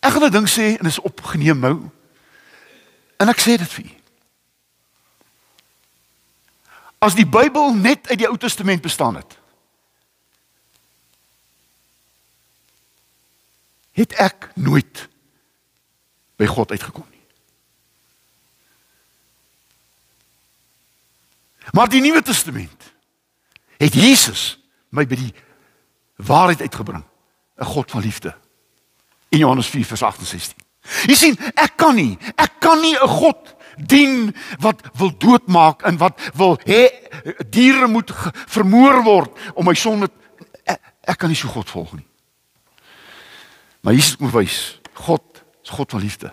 Ek 0.00 0.12
gaan 0.12 0.24
'n 0.24 0.30
ding 0.30 0.48
sê 0.48 0.76
en 0.76 0.84
dit 0.84 0.86
is 0.86 1.00
opgeneem 1.00 1.58
nou. 1.58 1.90
En 3.16 3.28
ek 3.28 3.40
sê 3.40 3.56
dit 3.56 3.72
vir 3.72 3.84
u. 3.84 3.90
As 6.98 7.14
die 7.14 7.26
Bybel 7.26 7.74
net 7.74 8.08
uit 8.08 8.18
die 8.18 8.28
Ou 8.28 8.36
Testament 8.36 8.82
bestaan 8.82 9.14
het, 9.16 9.38
het 13.92 14.12
ek 14.12 14.50
nooit 14.54 15.08
by 16.36 16.46
God 16.46 16.70
uitgekom 16.70 17.06
nie. 17.10 17.24
Maar 21.72 21.88
die 21.88 22.00
Nuwe 22.00 22.22
Testament 22.22 22.92
het 23.76 23.94
Jesus 23.94 24.59
my 24.90 25.06
by 25.06 25.16
die 25.16 25.34
waarheid 26.16 26.60
uitgebring, 26.60 27.04
'n 27.58 27.64
God 27.64 27.90
van 27.90 28.00
liefde. 28.00 28.34
In 29.28 29.38
Johannes 29.38 29.68
4 29.68 29.84
vers 29.84 30.02
68. 30.02 30.56
Jy 31.06 31.14
sien, 31.14 31.36
ek 31.54 31.76
kan 31.76 31.94
nie, 31.94 32.18
ek 32.36 32.58
kan 32.58 32.80
nie 32.80 32.96
'n 32.96 33.08
God 33.08 33.54
dien 33.76 34.34
wat 34.60 34.82
wil 34.94 35.12
doodmaak 35.18 35.82
en 35.82 35.96
wat 35.96 36.20
wil 36.34 36.58
hê 36.64 36.88
diere 37.50 37.86
moet 37.86 38.12
vermoor 38.46 39.02
word 39.02 39.38
om 39.54 39.64
my 39.64 39.74
sonde 39.74 40.10
ek, 40.64 40.80
ek 41.04 41.18
kan 41.18 41.28
nie 41.28 41.36
so 41.36 41.48
God 41.48 41.70
volg 41.70 41.92
nie. 41.92 42.06
Maar 43.80 43.96
Jesus 43.96 44.16
moet 44.20 44.32
wys, 44.32 44.80
God 44.92 45.42
is 45.64 45.70
God 45.70 45.90
van 45.90 46.00
liefde. 46.00 46.32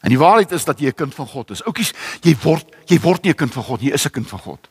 En 0.00 0.08
die 0.08 0.18
waarheid 0.18 0.52
is 0.52 0.64
dat 0.64 0.78
jy 0.78 0.86
'n 0.86 0.94
kind 0.94 1.14
van 1.14 1.26
God 1.26 1.50
is. 1.50 1.64
Oukies, 1.64 1.92
jy 2.20 2.36
word 2.42 2.66
jy 2.86 3.00
word 3.00 3.22
nie 3.22 3.32
'n 3.32 3.36
kind 3.36 3.52
van 3.52 3.62
God 3.62 3.80
nie, 3.80 3.88
jy 3.88 3.94
is 3.94 4.06
'n 4.06 4.10
kind 4.10 4.28
van 4.28 4.38
God. 4.38 4.68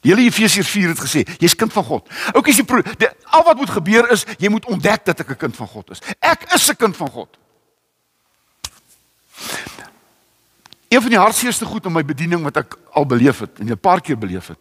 Die 0.00 0.10
hele 0.10 0.26
Efesiërs 0.26 0.68
4 0.68 0.88
het 0.88 0.98
gesê, 0.98 1.22
jy's 1.38 1.54
kind 1.54 1.72
van 1.72 1.84
God. 1.84 2.08
Ook 2.32 2.48
is 2.48 2.56
die, 2.56 2.82
die 2.98 3.08
al 3.24 3.44
wat 3.44 3.56
moet 3.56 3.70
gebeur 3.70 4.10
is 4.10 4.24
jy 4.38 4.48
moet 4.48 4.66
ontdek 4.66 5.04
dat 5.04 5.20
ek 5.20 5.30
'n 5.30 5.36
kind 5.36 5.56
van 5.56 5.66
God 5.66 5.90
is. 5.90 6.00
Ek 6.18 6.52
is 6.54 6.68
'n 6.70 6.76
kind 6.76 6.96
van 6.96 7.10
God. 7.10 7.38
Een 10.88 11.00
van 11.00 11.10
die 11.10 11.18
hartseerste 11.18 11.64
goed 11.64 11.86
in 11.86 11.92
my 11.92 12.04
bediening 12.04 12.42
wat 12.42 12.56
ek 12.56 12.76
al 12.92 13.06
beleef 13.06 13.38
het 13.38 13.58
en 13.58 13.70
'n 13.70 13.78
paar 13.78 14.00
keer 14.00 14.18
beleef 14.18 14.46
het. 14.46 14.58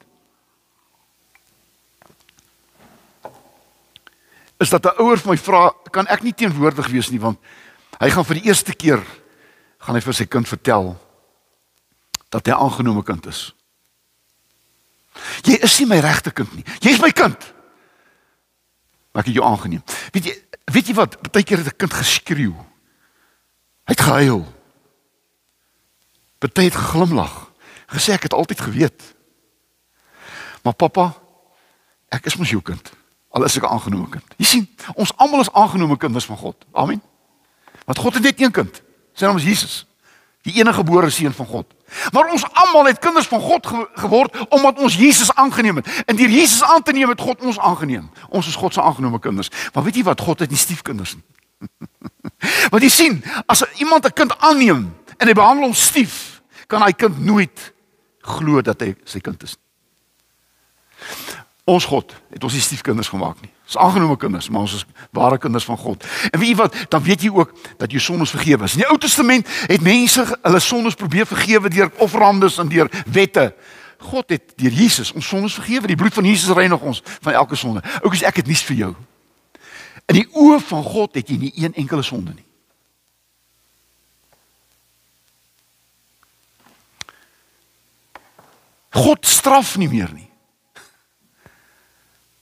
Is 4.60 4.70
dat 4.70 4.86
'n 4.86 5.02
ouer 5.02 5.18
vir 5.18 5.30
my 5.30 5.38
vra, 5.38 5.74
kan 5.92 6.08
ek 6.08 6.24
nie 6.24 6.34
teenwoordig 6.34 6.88
wees 6.88 7.10
nie 7.10 7.20
want 7.20 7.40
hy 8.00 8.10
gaan 8.10 8.26
vir 8.26 8.36
die 8.36 8.46
eerste 8.46 8.74
keer 8.74 9.04
gaan 9.82 9.98
hy 9.98 10.02
vir 10.06 10.18
sy 10.18 10.28
kind 10.30 10.48
vertel 10.48 10.94
dat 12.32 12.48
hy 12.48 12.56
aangenome 12.56 13.04
kind 13.04 13.26
is. 13.28 13.50
Jy 15.44 15.58
is 15.66 15.80
nie 15.82 15.90
my 15.92 16.00
regte 16.04 16.32
kind 16.32 16.54
nie. 16.56 16.66
Jy's 16.80 17.02
my 17.02 17.12
kind. 17.12 17.38
Maar 19.12 19.26
ek 19.26 19.32
het 19.32 19.36
jou 19.36 19.46
aangeneem. 19.46 19.84
Weet 20.16 20.30
jy, 20.30 20.36
weet 20.72 20.92
jy 20.92 20.96
wat? 20.96 21.18
Partykeer 21.22 21.64
het 21.64 21.74
'n 21.74 21.78
kind 21.78 21.94
geskreeu. 21.94 22.56
Hy 23.86 23.94
het 23.98 24.02
gehuil. 24.02 24.46
Party 26.40 26.64
het 26.64 26.76
geglimlag. 26.76 27.52
Gesê 27.92 28.14
ek 28.14 28.24
het 28.24 28.34
altyd 28.34 28.62
geweet. 28.62 29.02
Maar 30.64 30.74
pappa, 30.74 31.14
ek 32.10 32.26
is 32.26 32.38
mos 32.38 32.50
jou 32.50 32.62
kind. 32.62 32.92
Al 33.30 33.44
is 33.44 33.58
ek 33.58 33.66
aangenome 33.66 34.10
kind. 34.10 34.34
Jy 34.38 34.46
sien, 34.46 34.70
ons 34.96 35.12
almal 35.18 35.42
is 35.42 35.52
aangenome 35.52 35.98
kinders 35.98 36.26
van 36.26 36.38
God. 36.38 36.66
Amen. 36.72 37.02
Want 37.86 38.00
God 38.00 38.14
het 38.14 38.24
net 38.24 38.42
een 38.42 38.52
kind. 38.52 38.82
Sy 39.22 39.30
naam 39.30 39.38
is 39.38 39.46
Jesus. 39.46 39.74
Die 40.42 40.56
enige 40.58 40.80
gebore 40.82 41.10
seun 41.14 41.34
van 41.38 41.46
God. 41.46 41.74
Maar 42.16 42.32
ons 42.34 42.46
almal 42.64 42.88
het 42.90 43.00
kinders 43.00 43.28
van 43.30 43.42
God 43.44 43.68
ge 43.68 43.82
geword 44.02 44.38
omdat 44.50 44.80
ons 44.82 44.96
Jesus 44.98 45.30
aangeneem 45.38 45.78
het. 45.78 45.90
En 46.10 46.18
deur 46.18 46.30
Jesus 46.30 46.64
aan 46.64 46.82
te 46.82 46.92
neem 46.92 47.10
het 47.10 47.22
God 47.22 47.44
ons 47.46 47.60
aangeneem. 47.60 48.10
Ons 48.30 48.48
is 48.50 48.58
God 48.58 48.74
se 48.74 48.82
aangenome 48.82 49.20
kinders. 49.22 49.52
Maar 49.74 49.84
weet 49.84 50.00
jy 50.02 50.04
wat? 50.10 50.22
God 50.26 50.42
het 50.42 50.50
nie 50.50 50.58
stiefkinders 50.58 51.14
nie. 51.20 51.26
Want 52.74 52.82
jy 52.82 52.90
sien, 52.90 53.20
as 53.46 53.62
iemand 53.78 54.08
'n 54.10 54.18
kind 54.18 54.34
aanneem 54.40 54.90
en 55.18 55.28
hy 55.28 55.34
behandel 55.38 55.70
hom 55.70 55.78
stief, 55.78 56.42
kan 56.68 56.82
hy 56.82 56.92
kind 56.92 57.20
nooit 57.22 57.74
glo 58.26 58.62
dat 58.62 58.82
hy 58.82 58.96
sy 59.06 59.20
kind 59.20 59.44
is. 59.44 59.58
Ons 61.70 61.86
God 61.86 62.14
het 62.34 62.44
ons 62.44 62.54
nie 62.54 62.62
stiefkinders 62.64 63.12
gemaak 63.12 63.42
nie. 63.44 63.52
Ons 63.70 63.78
aangenome 63.78 64.18
kinders, 64.18 64.50
maar 64.50 64.66
ons 64.66 64.74
is 64.80 64.86
ware 65.14 65.38
kinders 65.38 65.64
van 65.64 65.78
God. 65.78 66.06
En 66.32 66.40
weet 66.40 66.50
jy 66.50 66.56
wat? 66.58 66.78
Dan 66.90 67.04
weet 67.06 67.22
jy 67.22 67.30
ook 67.30 67.54
dat 67.78 67.92
jou 67.94 68.02
sondes 68.02 68.34
vergewe 68.34 68.66
is. 68.66 68.74
In 68.74 68.84
die 68.84 68.90
Ou 68.90 68.98
Testament 68.98 69.48
het 69.70 69.82
mense 69.86 70.26
hulle 70.42 70.60
sondes 70.60 70.98
probeer 70.98 71.30
vergewe 71.30 71.70
deur 71.70 71.92
offerandes 72.02 72.58
en 72.58 72.72
deur 72.72 72.90
wette. 73.06 73.52
God 74.02 74.34
het 74.34 74.56
deur 74.58 74.74
Jesus 74.74 75.14
ons 75.14 75.28
sondes 75.28 75.54
vergewe. 75.54 75.88
Die 75.88 76.00
bloed 76.00 76.18
van 76.18 76.26
Jesus 76.26 76.56
reinig 76.58 76.82
ons 76.82 77.04
van 77.22 77.34
elke 77.34 77.56
sonde. 77.56 77.84
Ook 78.02 78.18
as 78.18 78.26
ek 78.26 78.42
dit 78.42 78.50
nuus 78.50 78.66
vir 78.66 78.80
jou. 78.86 78.96
In 80.10 80.18
die 80.18 80.28
oë 80.34 80.58
van 80.66 80.84
God 80.84 81.16
het 81.16 81.30
jy 81.30 81.38
nie 81.38 81.54
een 81.62 81.78
enkele 81.78 82.04
sonde 82.04 82.34
nie. 82.34 82.48
God 88.92 89.24
straf 89.26 89.78
nie 89.78 89.88
meer 89.88 90.10
nie. 90.12 90.31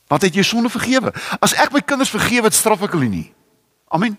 Wat 0.09 0.25
het 0.25 0.35
jy 0.35 0.43
sonde 0.43 0.71
vergewe? 0.73 1.13
As 1.39 1.53
ek 1.53 1.73
my 1.75 1.81
kinders 1.85 2.09
vergewe, 2.09 2.49
straf 2.51 2.81
ek 2.87 2.95
hulle 2.97 3.09
nie. 3.11 3.27
Amen. 3.93 4.17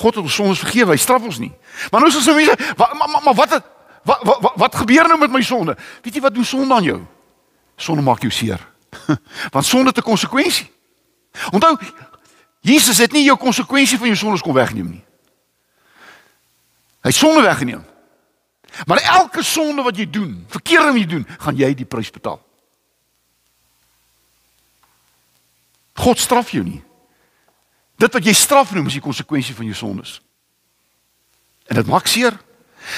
God 0.00 0.16
het 0.16 0.24
ons 0.24 0.34
sondes 0.34 0.62
vergewe, 0.62 0.94
hy 0.94 0.98
straf 0.98 1.22
ons 1.22 1.38
nie. 1.38 1.52
Maar 1.92 2.02
nou 2.02 2.10
is 2.10 2.18
ons 2.18 2.26
mense, 2.34 2.56
maar, 2.78 2.96
maar, 2.98 3.22
maar 3.24 3.36
wat 3.38 3.54
het 3.58 3.68
wat, 4.08 4.22
wat 4.24 4.56
wat 4.56 4.78
gebeur 4.80 5.08
nou 5.08 5.18
met 5.20 5.30
my 5.30 5.42
sonde? 5.44 5.76
Weet 6.02 6.16
jy 6.16 6.22
wat 6.24 6.34
doen 6.34 6.46
sonde 6.48 6.74
aan 6.74 6.86
jou? 6.86 6.98
Sonde 7.76 8.02
maak 8.02 8.24
jou 8.24 8.32
seer. 8.32 8.62
Want 9.54 9.66
sonde 9.66 9.92
het 9.92 9.98
'n 9.98 10.02
konsekwensie. 10.02 10.70
Onthou, 11.52 11.76
Jesus 12.60 12.98
het 12.98 13.12
nie 13.12 13.24
jou 13.24 13.36
konsekwensie 13.38 13.98
van 13.98 14.06
jou 14.06 14.16
sondes 14.16 14.42
kon 14.42 14.54
wegneem 14.54 14.90
nie. 14.90 15.04
Hy 17.00 17.10
sonde 17.10 17.42
weggeneem. 17.42 17.84
Maar 18.86 18.98
elke 18.98 19.42
sonde 19.42 19.82
wat 19.82 19.96
jy 19.96 20.10
doen, 20.10 20.44
verkeerde 20.48 20.92
wat 20.92 21.00
jy 21.00 21.06
doen, 21.06 21.26
gaan 21.38 21.56
jy 21.56 21.74
die 21.74 21.86
prys 21.86 22.10
betaal. 22.10 22.40
God 26.00 26.18
straf 26.18 26.50
jou 26.54 26.64
nie. 26.64 26.80
Dit 28.00 28.14
wat 28.16 28.24
jy 28.24 28.32
straf 28.36 28.72
noem 28.72 28.88
is 28.88 28.96
die 28.96 29.04
konsekwensie 29.04 29.54
van 29.54 29.68
jou 29.68 29.76
sondes. 29.76 30.20
En 31.68 31.76
dit 31.76 31.86
maak 31.86 32.08
seer. 32.08 32.36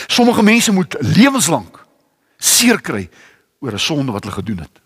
Sommige 0.07 0.43
mense 0.47 0.73
moet 0.73 0.95
lewenslank 1.01 1.81
seer 2.39 2.81
kry 2.81 3.09
oor 3.61 3.73
'n 3.73 3.79
sonde 3.79 4.13
wat 4.13 4.25
hulle 4.25 4.35
gedoen 4.35 4.59
het. 4.59 4.81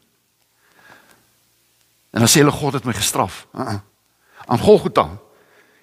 En 2.11 2.25
dan 2.25 2.29
sê 2.29 2.41
hulle 2.41 2.51
God 2.51 2.73
het 2.73 2.85
my 2.85 2.93
gestraf. 2.93 3.47
Uh 3.53 3.61
-uh. 3.61 3.81
Aan 4.47 4.59
Golgotha 4.59 5.19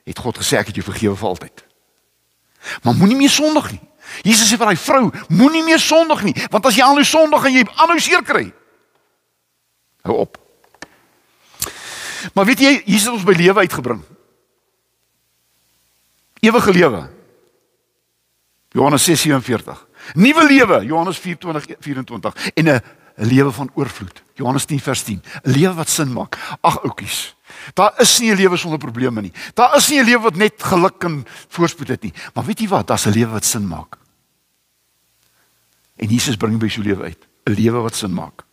het 0.04 0.20
God 0.20 0.38
gesê 0.38 0.58
ek 0.58 0.68
het 0.68 0.76
jou 0.76 0.86
vergewe 0.86 1.16
vir 1.16 1.28
altyd. 1.28 1.66
Maar 2.84 2.96
moenie 2.96 3.16
meer 3.16 3.30
sondig 3.30 3.72
nie. 3.72 3.82
Jesus 4.22 4.52
sê 4.52 4.58
vir 4.58 4.66
daai 4.66 4.78
vrou, 4.78 5.12
moenie 5.28 5.64
meer 5.64 5.80
sondig 5.80 6.24
nie, 6.24 6.36
want 6.50 6.66
as 6.66 6.76
jy 6.76 6.84
aanhou 6.84 7.04
sondig 7.04 7.42
gaan 7.42 7.54
jy 7.54 7.66
aanhou 7.76 8.00
seer 8.00 8.24
kry. 8.24 8.54
Hou 10.02 10.18
op. 10.18 10.43
Maar 12.34 12.46
weet 12.46 12.60
jy, 12.60 12.82
Jesus 12.86 13.04
het 13.04 13.14
ons 13.14 13.24
by 13.24 13.36
lewe 13.38 13.60
uitgebring. 13.60 14.04
Ewige 16.40 16.72
lewe. 16.72 17.10
Johannes 18.70 19.04
6:47. 19.04 19.88
Nuwe 20.14 20.44
lewe, 20.48 20.86
Johannes 20.86 21.20
4:24 21.20 22.52
en 22.54 22.68
'n 22.68 22.82
'n 23.18 23.28
lewe 23.28 23.52
van 23.52 23.72
oorvloed. 23.74 24.24
Johannes 24.34 24.66
10:10. 24.66 25.22
'n 25.44 25.52
Lewe 25.52 25.74
wat 25.74 25.90
sin 25.90 26.14
maak. 26.14 26.38
Ag 26.62 26.82
oudjies. 26.84 27.36
Daar 27.74 27.94
is 27.98 28.20
nie 28.20 28.32
'n 28.32 28.36
lewe 28.36 28.58
sonder 28.58 28.80
probleme 28.80 29.22
nie. 29.22 29.34
Daar 29.54 29.76
is 29.76 29.90
nie 29.90 30.00
'n 30.00 30.06
lewe 30.06 30.22
wat 30.22 30.36
net 30.36 30.64
geluk 30.64 31.04
en 31.04 31.26
voorspoed 31.48 31.88
het 31.88 32.02
nie. 32.02 32.14
Maar 32.34 32.46
weet 32.46 32.60
jy 32.60 32.68
wat? 32.68 32.88
Daar's 32.88 33.06
'n 33.06 33.12
lewe 33.12 33.32
wat 33.32 33.46
sin 33.46 33.68
maak. 33.68 33.98
En 35.96 36.08
Jesus 36.08 36.36
bring 36.36 36.60
by 36.60 36.68
jou 36.68 36.84
lewe 36.84 37.04
uit, 37.04 37.28
'n 37.46 37.52
lewe 37.52 37.80
wat 37.80 37.96
sin 37.96 38.14
maak. 38.14 38.44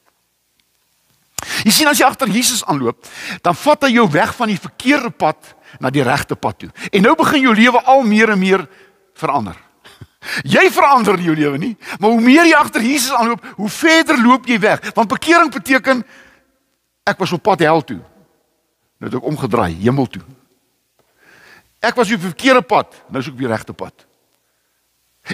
Jy 1.64 1.72
sien 1.74 1.88
as 1.90 1.98
jy 2.00 2.06
agter 2.06 2.30
Jesus 2.32 2.62
aanloop, 2.64 3.06
dan 3.44 3.56
vat 3.56 3.86
hy 3.86 3.94
jou 3.94 4.06
weg 4.12 4.32
van 4.36 4.50
die 4.52 4.60
verkeerde 4.60 5.10
pad 5.10 5.54
na 5.80 5.90
die 5.92 6.04
regte 6.06 6.36
pad 6.36 6.58
toe. 6.62 6.70
En 6.90 7.04
nou 7.04 7.14
begin 7.18 7.44
jou 7.48 7.54
lewe 7.54 7.82
al 7.84 8.02
meer 8.06 8.32
en 8.34 8.40
meer 8.40 8.64
verander. 9.18 9.56
Jy 10.54 10.66
verander 10.72 11.16
jou 11.20 11.32
lewe 11.36 11.58
nie, 11.58 11.74
maar 11.98 12.12
hoe 12.12 12.20
meer 12.20 12.44
jy 12.44 12.56
agter 12.58 12.82
Jesus 12.84 13.12
aanloop, 13.16 13.44
hoe 13.56 13.68
verder 13.72 14.18
loop 14.20 14.44
jy 14.48 14.58
weg. 14.60 14.82
Want 14.96 15.08
bekering 15.08 15.48
beteken 15.52 16.02
ek 17.08 17.22
was 17.22 17.32
op 17.32 17.42
pad 17.46 17.64
hel 17.64 17.80
toe. 17.88 18.02
Nou 19.00 19.08
het 19.08 19.16
ek 19.16 19.28
omgedraai, 19.32 19.72
hemel 19.80 20.10
toe. 20.12 20.20
Ek 21.80 21.96
was 21.96 22.12
op 22.12 22.20
die 22.20 22.28
verkeerde 22.28 22.60
pad, 22.68 22.92
nou 23.08 23.24
is 23.24 23.30
ek 23.30 23.38
op 23.38 23.40
die 23.40 23.48
regte 23.48 23.72
pad. 23.72 24.04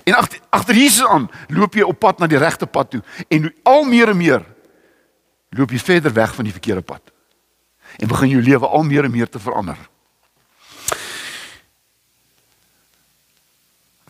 En 0.04 0.14
agter 0.14 0.40
agter 0.50 0.74
Jesus 0.74 1.06
aan 1.06 1.28
loop 1.48 1.74
jy 1.74 1.84
op 1.86 1.98
pad 2.02 2.18
na 2.22 2.28
die 2.30 2.40
regte 2.40 2.66
pad 2.66 2.90
toe 2.90 3.02
en 3.32 3.48
al 3.66 3.84
meer 3.88 4.10
en 4.12 4.18
meer 4.18 4.44
loop 5.50 5.70
jy 5.70 5.78
verder 5.78 6.12
weg 6.12 6.35
van 6.35 6.44
die 6.44 6.52
verkeerde 6.52 6.82
pad. 6.82 7.12
En 7.96 8.09
begin 8.09 8.28
jou 8.28 8.42
lewe 8.42 8.66
al 8.66 8.82
meer 8.82 9.04
en 9.04 9.11
meer 9.11 9.28
te 9.28 9.38
verander. 9.38 9.78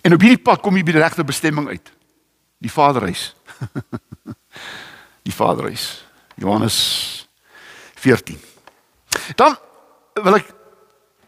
En 0.01 0.14
op 0.14 0.20
hierdie 0.20 0.42
pad 0.42 0.61
kom 0.62 0.77
jy 0.79 0.85
by 0.87 0.94
die 0.94 1.03
regte 1.03 1.25
bestemming 1.27 1.68
uit. 1.68 1.92
Die 2.62 2.70
Vaderhuis. 2.70 3.35
die 5.27 5.35
Vaderhuis. 5.35 6.05
Johannes 6.38 6.77
14. 7.94 8.38
Dan 9.35 9.57
wil 10.14 10.38
ek 10.38 10.53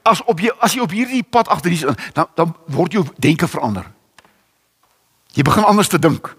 as 0.08 0.22
op 0.24 0.40
jy 0.40 0.52
as 0.62 0.76
jy 0.76 0.84
op 0.84 0.94
hierdie 0.94 1.24
pad 1.26 1.50
agter 1.52 1.74
hier 1.74 1.90
is, 1.90 2.04
dan 2.16 2.30
dan 2.38 2.54
word 2.72 2.94
jou 2.94 3.04
denke 3.18 3.48
verander. 3.50 3.88
Jy 5.36 5.44
begin 5.44 5.66
anders 5.68 5.90
te 5.90 5.98
dink. 5.98 6.30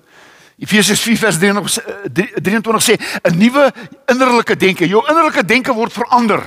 Efesiërs 0.60 1.02
4 1.02 1.18
vers 1.18 1.38
23 1.40 2.84
sê 2.84 2.96
'n 3.24 3.38
nuwe 3.38 3.72
innerlike 4.06 4.56
denke. 4.56 4.88
Jou 4.88 5.08
innerlike 5.08 5.46
denke 5.46 5.74
word 5.74 5.94
verander. 5.94 6.44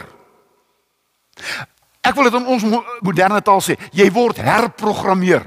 Ek 2.01 2.15
wil 2.15 2.25
dit 2.25 2.35
in 2.35 2.47
ons 2.47 2.65
moderne 3.01 3.43
taal 3.43 3.61
sê, 3.61 3.77
jy 3.93 4.11
word 4.13 4.37
herprogrammeer. 4.37 5.45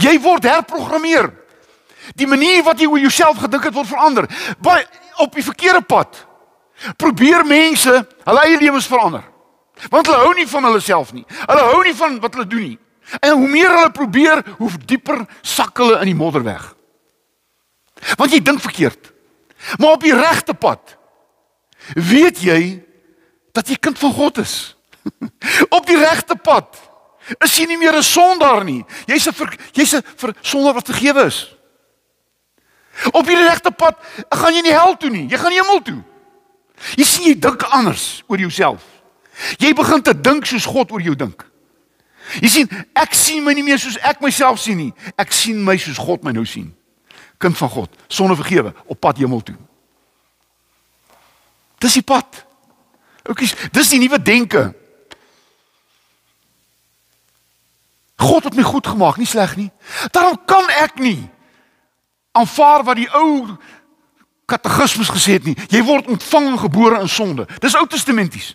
Jy 0.00 0.20
word 0.20 0.44
herprogrammeer. 0.48 1.30
Die 2.16 2.26
manier 2.26 2.62
wat 2.64 2.80
jy 2.80 2.86
oor 2.88 2.98
jouself 2.98 3.38
gedink 3.38 3.64
het 3.68 3.74
word 3.74 3.90
verander. 3.90 4.26
By 4.58 4.80
op 5.16 5.34
die 5.34 5.44
verkeerde 5.44 5.82
pad. 5.82 6.26
Probeer 6.96 7.44
mense 7.46 8.06
hulle 8.24 8.44
eie 8.46 8.58
lewens 8.58 8.86
verander. 8.86 9.22
Want 9.90 10.06
hulle 10.06 10.18
hou 10.24 10.32
nie 10.34 10.48
van 10.48 10.64
hulle 10.64 10.80
self 10.80 11.12
nie. 11.12 11.26
Hulle 11.46 11.60
hou 11.60 11.82
nie 11.84 11.94
van 11.94 12.20
wat 12.20 12.34
hulle 12.34 12.46
doen 12.46 12.64
nie. 12.72 12.78
En 13.20 13.36
hoe 13.38 13.48
meer 13.48 13.70
hulle 13.70 13.90
probeer, 13.90 14.42
hoe 14.58 14.70
dieper 14.86 15.26
sak 15.42 15.78
hulle 15.78 16.00
in 16.00 16.10
die 16.10 16.18
modder 16.18 16.42
weg. 16.42 16.77
Want 18.16 18.32
jy 18.32 18.42
dink 18.42 18.60
verkeerd. 18.60 19.12
Maar 19.78 19.96
op 19.98 20.02
die 20.02 20.14
regte 20.14 20.54
pad 20.54 20.96
weet 21.94 22.42
jy 22.42 22.82
dat 23.52 23.68
jy 23.68 23.76
kind 23.80 23.98
van 23.98 24.12
God 24.12 24.38
is. 24.38 24.76
op 25.76 25.86
die 25.86 25.98
regte 25.98 26.36
pad 26.36 26.76
is 27.44 27.56
jy 27.56 27.66
nie 27.66 27.78
meer 27.78 27.96
'n 27.96 28.02
sondaar 28.02 28.64
nie. 28.64 28.84
Jy's 29.06 29.28
'n 29.28 29.34
jy's 29.72 29.94
'n 29.94 30.34
sondaar 30.40 30.74
wat 30.74 30.86
vergewe 30.86 31.26
is. 31.26 31.56
Op 33.12 33.26
die 33.26 33.36
regte 33.36 33.70
pad 33.70 33.98
gaan 34.28 34.54
jy 34.54 34.62
nie 34.62 34.72
hel 34.72 34.96
toe 34.96 35.10
nie. 35.10 35.26
Jy 35.28 35.38
gaan 35.38 35.52
hemel 35.52 35.82
toe. 35.82 36.02
Jy 36.96 37.04
sien 37.04 37.26
jy 37.26 37.34
dink 37.38 37.62
anders 37.62 38.22
oor 38.26 38.38
jouself. 38.38 38.82
Jy 39.58 39.72
begin 39.74 40.02
te 40.02 40.14
dink 40.20 40.46
soos 40.46 40.66
God 40.66 40.90
oor 40.90 41.02
jou 41.02 41.14
dink. 41.14 41.44
Jy 42.42 42.48
sien, 42.48 42.70
ek 42.92 43.14
sien 43.14 43.44
my 43.44 43.54
nie 43.56 43.64
meer 43.64 43.78
soos 43.78 43.96
ek 44.04 44.20
myself 44.20 44.58
sien 44.60 44.76
nie. 44.76 44.92
Ek 45.16 45.32
sien 45.32 45.62
my 45.64 45.76
soos 45.80 45.98
God 45.98 46.26
my 46.26 46.32
nou 46.32 46.44
sien. 46.44 46.74
Kind 47.38 47.56
van 47.56 47.70
God, 47.70 47.96
sonder 48.06 48.36
vergewe, 48.36 48.74
op 48.84 49.00
pad 49.00 49.16
hemel 49.16 49.42
toe. 49.42 49.56
Dis 51.78 51.92
die 51.92 52.02
pad. 52.02 52.44
Oukies, 53.22 53.54
dis 53.72 53.88
die 53.88 54.00
nuwe 54.02 54.22
denke. 54.22 54.74
God 58.18 58.44
het 58.44 58.56
my 58.58 58.62
goed 58.66 58.86
gemaak, 58.86 59.16
nie 59.16 59.26
sleg 59.26 59.54
nie. 59.56 59.70
Daarom 60.10 60.40
kan 60.46 60.66
ek 60.82 60.98
nie 60.98 61.28
aanvaar 62.38 62.82
wat 62.86 62.98
die 62.98 63.10
ou 63.14 63.46
katekismes 64.48 65.10
gesê 65.12 65.36
het 65.38 65.46
nie. 65.46 65.56
Jy 65.70 65.82
word 65.86 66.08
ontvang 66.10 66.48
en 66.52 66.58
gebore 66.58 67.00
in 67.02 67.10
sonde. 67.10 67.46
Dis 67.62 67.76
Ou 67.76 67.86
Testamenties. 67.86 68.54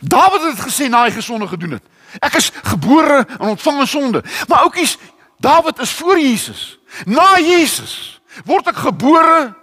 Dawid 0.00 0.44
het 0.52 0.62
gesê 0.62 0.88
na 0.88 1.02
hy 1.04 1.10
gesonde 1.16 1.48
gedoen 1.50 1.76
het. 1.78 1.84
Ek 2.22 2.38
is 2.38 2.52
gebore 2.62 3.24
en 3.40 3.54
ontvang 3.56 3.80
in 3.82 3.90
sonde. 3.90 4.22
Maar 4.48 4.68
oukies, 4.68 4.96
Dawid 5.42 5.78
is 5.78 5.90
voor 5.90 6.20
Jesus. 6.20 6.78
Na 7.06 7.38
Jesus 7.38 8.20
word 8.44 8.66
ek 8.66 8.76
gebore 8.76 9.54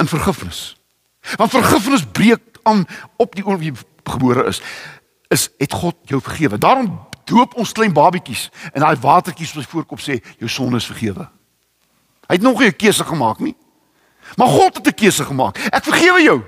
in 0.00 0.08
vergifnis. 0.08 0.76
Want 1.36 1.50
vergifnis 1.50 2.04
breek 2.12 2.42
aan 2.62 2.86
op 3.16 3.34
die 3.36 3.44
oom 3.44 3.58
wie 3.60 3.72
gebore 4.04 4.46
is 4.48 4.62
is 5.32 5.48
het 5.58 5.72
God 5.72 5.96
jou 6.08 6.20
vergewe. 6.22 6.58
Daarom 6.58 6.92
doop 7.24 7.56
ons 7.58 7.72
klein 7.72 7.92
babetjies 7.92 8.50
en 8.72 8.84
daai 8.84 9.00
watertjies 9.00 9.54
op 9.56 9.62
sy 9.62 9.70
voorkop 9.70 10.02
sê 10.04 10.18
jou 10.38 10.48
sonde 10.50 10.78
is 10.78 10.86
vergewe. 10.86 11.26
Hy 12.28 12.36
het 12.36 12.44
nog 12.44 12.58
nie 12.60 12.68
'n 12.68 12.76
keuse 12.76 13.04
gemaak 13.04 13.38
nie. 13.40 13.56
Maar 14.36 14.48
God 14.48 14.76
het 14.76 14.86
'n 14.86 14.94
keuse 14.94 15.24
gemaak. 15.24 15.58
Ek 15.58 15.84
vergewe 15.84 16.22
jou. 16.22 16.42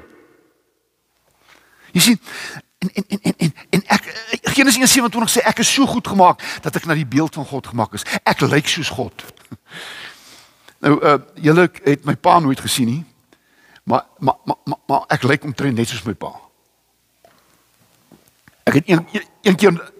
Jy 1.92 2.00
sien 2.00 2.20
en 2.94 3.04
en 3.08 3.18
en 3.22 3.34
en 3.36 3.54
en 3.70 3.82
ek 3.86 4.04
Genesis 4.42 4.96
1:27 4.98 5.30
sê 5.30 5.44
ek 5.44 5.58
is 5.58 5.72
so 5.72 5.86
goed 5.86 6.08
gemaak 6.08 6.42
dat 6.62 6.76
ek 6.76 6.86
na 6.86 6.94
die 6.94 7.06
beeld 7.06 7.34
van 7.34 7.44
God 7.44 7.66
gemaak 7.66 7.94
is. 7.94 8.04
Ek 8.22 8.40
lyk 8.40 8.68
soos 8.68 8.88
God. 8.88 9.24
Nou 10.84 10.98
uh 11.00 11.18
julle 11.40 11.70
het 11.84 12.04
my 12.04 12.14
pa 12.20 12.38
nooit 12.38 12.60
gesien 12.60 12.86
nie. 12.86 13.04
Maar 13.84 14.04
maar 14.18 14.36
maar 14.44 14.56
maar, 14.64 14.78
maar 14.86 15.04
ek 15.08 15.22
lyk 15.22 15.44
omtrent 15.44 15.76
net 15.76 15.88
soos 15.88 16.02
my 16.04 16.14
pa. 16.14 16.34
Ek 18.66 18.74
het 18.74 18.88
een 18.88 19.06
een 19.42 19.56
keer 19.56 19.92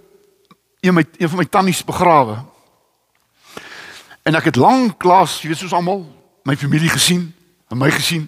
een 0.81 0.95
my 0.95 1.05
een 1.17 1.29
van 1.29 1.39
my 1.39 1.45
tannies 1.45 1.85
begrawe. 1.85 2.45
En 4.23 4.35
ek 4.35 4.45
het 4.45 4.57
lank 4.57 4.99
klas, 4.99 5.41
jy 5.41 5.49
weet 5.49 5.59
soos 5.59 5.73
almal, 5.73 6.03
my 6.43 6.57
familie 6.59 6.91
gesien, 6.91 7.29
en 7.71 7.79
my 7.79 7.91
gesien. 7.95 8.27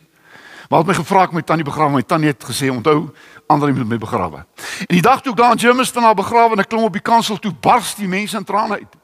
Maar 0.69 0.79
het 0.79 0.89
my 0.91 0.95
gevra 0.99 1.23
ek 1.25 1.33
my 1.33 1.43
tannie 1.43 1.65
begrawe, 1.65 1.97
my 1.97 2.05
tannie 2.05 2.29
het 2.29 2.45
gesê 2.45 2.69
onthou 2.69 3.09
ander 3.49 3.73
moet 3.73 3.89
my 3.89 3.99
begrawe. 3.99 4.45
En 4.85 4.93
die 4.93 5.05
dag 5.05 5.23
toe 5.25 5.33
ek 5.33 5.39
daar 5.39 5.55
in 5.57 5.63
Germiston 5.63 6.05
na 6.05 6.13
begrawe 6.15 6.53
en 6.53 6.61
ek 6.61 6.69
klim 6.69 6.85
op 6.85 6.93
die 6.93 7.05
kansel 7.05 7.39
toe 7.41 7.55
bars 7.55 7.95
die 7.97 8.09
mense 8.09 8.37
in 8.37 8.45
trane 8.45 8.83
uit. 8.83 8.99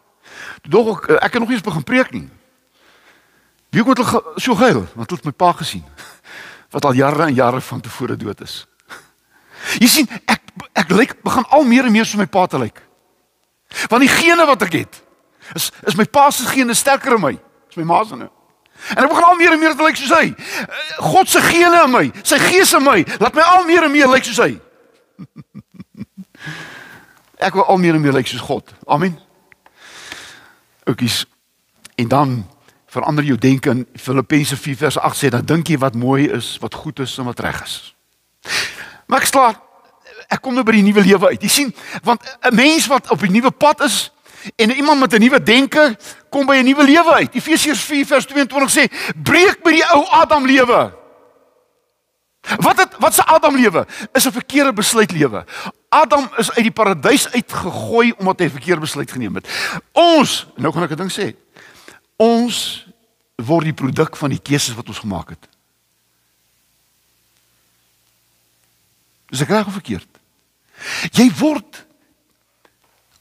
Toe 0.63 0.73
dog 0.77 0.91
ek 1.09 1.17
ek 1.17 1.33
het 1.33 1.41
nog 1.41 1.49
nie 1.49 1.57
eens 1.57 1.65
begin 1.65 1.87
preek 1.87 2.13
nie. 2.13 2.29
Wie 3.73 3.83
kon 3.83 3.97
hulle 3.97 4.23
so 4.37 4.55
gehuil 4.55 4.85
want 4.93 5.11
het 5.11 5.25
my 5.25 5.33
pa 5.33 5.55
gesien 5.57 5.85
wat 6.75 6.85
al 6.85 7.01
jare 7.01 7.31
en 7.31 7.35
jare 7.35 7.61
van 7.61 7.81
tevore 7.81 8.17
dood 8.21 8.45
is. 8.45 8.67
Jy 9.81 9.89
sien, 9.89 10.09
ek 10.29 10.43
ek 10.77 10.93
lyk 10.93 11.17
begin 11.25 11.49
al 11.49 11.65
meer 11.65 11.89
en 11.89 11.93
meer 11.95 12.05
so 12.05 12.21
my 12.21 12.29
pa 12.29 12.45
te 12.47 12.61
lyk. 12.61 12.83
Want 13.89 14.05
die 14.05 14.13
gene 14.13 14.45
wat 14.47 14.63
ek 14.69 14.77
het, 14.83 15.01
is 15.57 15.71
is 15.89 15.97
my 15.97 16.05
pa 16.05 16.29
se 16.31 16.45
gene 16.51 16.75
sterker 16.77 17.17
in 17.17 17.25
my 17.25 17.37
as 17.71 17.79
my 17.81 17.89
ma 17.89 18.05
se 18.05 18.21
nou. 18.21 18.31
En 18.95 19.05
ek 19.05 19.11
begin 19.11 19.25
al 19.25 19.39
meer 19.41 19.53
en 19.53 19.59
meer 19.59 19.77
te 19.77 19.85
lyk 19.85 19.97
soos 19.97 20.13
hy. 20.13 20.35
God 21.01 21.29
se 21.31 21.41
gene 21.41 21.83
in 21.85 21.93
my, 21.93 22.05
sy 22.23 22.39
gees 22.43 22.75
in 22.77 22.85
my, 22.85 22.99
laat 23.23 23.37
my 23.37 23.45
al 23.55 23.65
meer 23.69 23.87
en 23.87 23.93
meer 23.95 24.11
lyk 24.13 24.27
soos 24.29 24.41
hy. 24.45 24.53
ek 27.49 27.57
wil 27.57 27.65
al 27.65 27.81
meer 27.81 27.97
en 27.97 28.05
meer 28.05 28.17
lyk 28.17 28.29
soos 28.29 28.45
God. 28.45 28.75
Amen. 28.87 29.17
Oukies. 30.91 31.25
En 31.97 32.09
dan 32.09 32.37
verander 32.95 33.25
jou 33.25 33.39
denke 33.39 33.71
in 33.71 33.87
Filippense 33.99 34.57
4 34.57 34.77
vers 34.77 34.99
8 34.99 35.19
sê 35.19 35.31
dan 35.33 35.47
dink 35.47 35.73
jy 35.73 35.79
wat 35.83 35.97
mooi 35.99 36.29
is, 36.31 36.55
wat 36.63 36.75
goed 36.75 37.01
is 37.03 37.17
en 37.19 37.31
wat 37.31 37.41
reg 37.43 37.63
is. 37.65 37.79
Maar 39.09 39.25
ek 39.25 39.31
slaap 39.33 39.63
ek 40.33 40.41
kom 40.43 40.55
nou 40.57 40.65
by 40.67 40.77
die 40.77 40.85
nuwe 40.87 41.03
lewe 41.05 41.35
uit. 41.35 41.43
Jy 41.45 41.51
sien, 41.53 41.71
want 42.03 42.23
'n 42.43 42.55
mens 42.55 42.87
wat 42.87 43.11
op 43.11 43.23
'n 43.23 43.33
nuwe 43.33 43.51
pad 43.51 43.81
is 43.85 44.11
en 44.57 44.71
iemand 44.71 45.01
met 45.01 45.13
'n 45.13 45.21
nuwe 45.21 45.43
denke 45.43 45.97
kom 46.29 46.47
by 46.47 46.57
'n 46.57 46.65
nuwe 46.65 46.85
lewe 46.85 47.13
uit. 47.13 47.35
Efesiërs 47.35 47.81
4 47.81 48.07
vers 48.07 48.27
22 48.27 48.71
sê: 48.71 48.85
"Breek 49.23 49.63
by 49.63 49.71
die 49.71 49.85
ou 49.85 50.05
Adam 50.07 50.47
lewe." 50.47 51.03
Wat 52.45 52.79
het 52.79 52.97
wat 52.99 53.15
se 53.15 53.25
Adam 53.25 53.57
lewe? 53.57 53.87
Is 54.13 54.27
'n 54.27 54.33
verkeerde 54.33 54.73
besluit 54.73 55.11
lewe. 55.11 55.45
Adam 55.89 56.31
is 56.37 56.51
uit 56.51 56.63
die 56.63 56.73
paradys 56.73 57.29
uitgegooi 57.29 58.13
omdat 58.19 58.39
hy 58.39 58.45
'n 58.45 58.51
verkeerde 58.51 58.81
besluit 58.81 59.11
geneem 59.11 59.35
het. 59.35 59.49
Ons, 59.93 60.47
nou 60.57 60.73
kan 60.73 60.83
ek 60.83 60.91
'n 60.91 60.97
ding 60.97 61.13
sê. 61.13 61.35
Ons 62.17 62.87
word 63.37 63.65
die 63.65 63.73
produk 63.73 64.17
van 64.17 64.31
die 64.31 64.43
keuses 64.43 64.75
wat 64.75 64.89
ons 64.89 64.99
gemaak 64.99 65.29
het. 65.29 65.49
Is 69.29 69.41
ek 69.41 69.49
reg 69.49 69.67
of 69.67 69.73
verkeerd? 69.73 70.07
Jy 71.11 71.31
word 71.39 71.87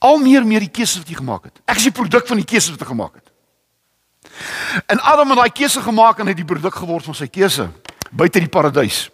al 0.04 0.20
meer 0.20 0.46
meer 0.46 0.66
die 0.66 0.72
keuses 0.72 1.00
wat 1.02 1.12
jy 1.12 1.16
gemaak 1.20 1.48
het. 1.48 1.62
Ek 1.66 1.80
is 1.80 1.88
die 1.88 1.96
produk 1.96 2.28
van 2.28 2.42
die 2.42 2.48
keuses 2.48 2.74
wat 2.76 2.84
hy 2.84 2.90
gemaak 2.92 3.16
het. 3.16 3.30
En 4.92 5.00
Adam 5.00 5.32
het 5.32 5.40
daai 5.40 5.56
keuse 5.56 5.82
gemaak 5.84 6.20
en 6.20 6.28
hy 6.28 6.36
het 6.36 6.42
die 6.42 6.50
produk 6.50 6.76
geword 6.76 7.08
van 7.08 7.18
sy 7.18 7.28
keuse 7.32 7.70
buite 8.12 8.42
die 8.42 8.52
paradys. 8.52 9.08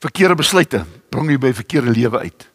Verkeerde 0.00 0.38
besluite 0.38 0.84
bring 1.12 1.28
jou 1.32 1.40
by 1.42 1.52
verkeerde 1.56 1.92
lewe 1.92 2.22
uit. 2.24 2.46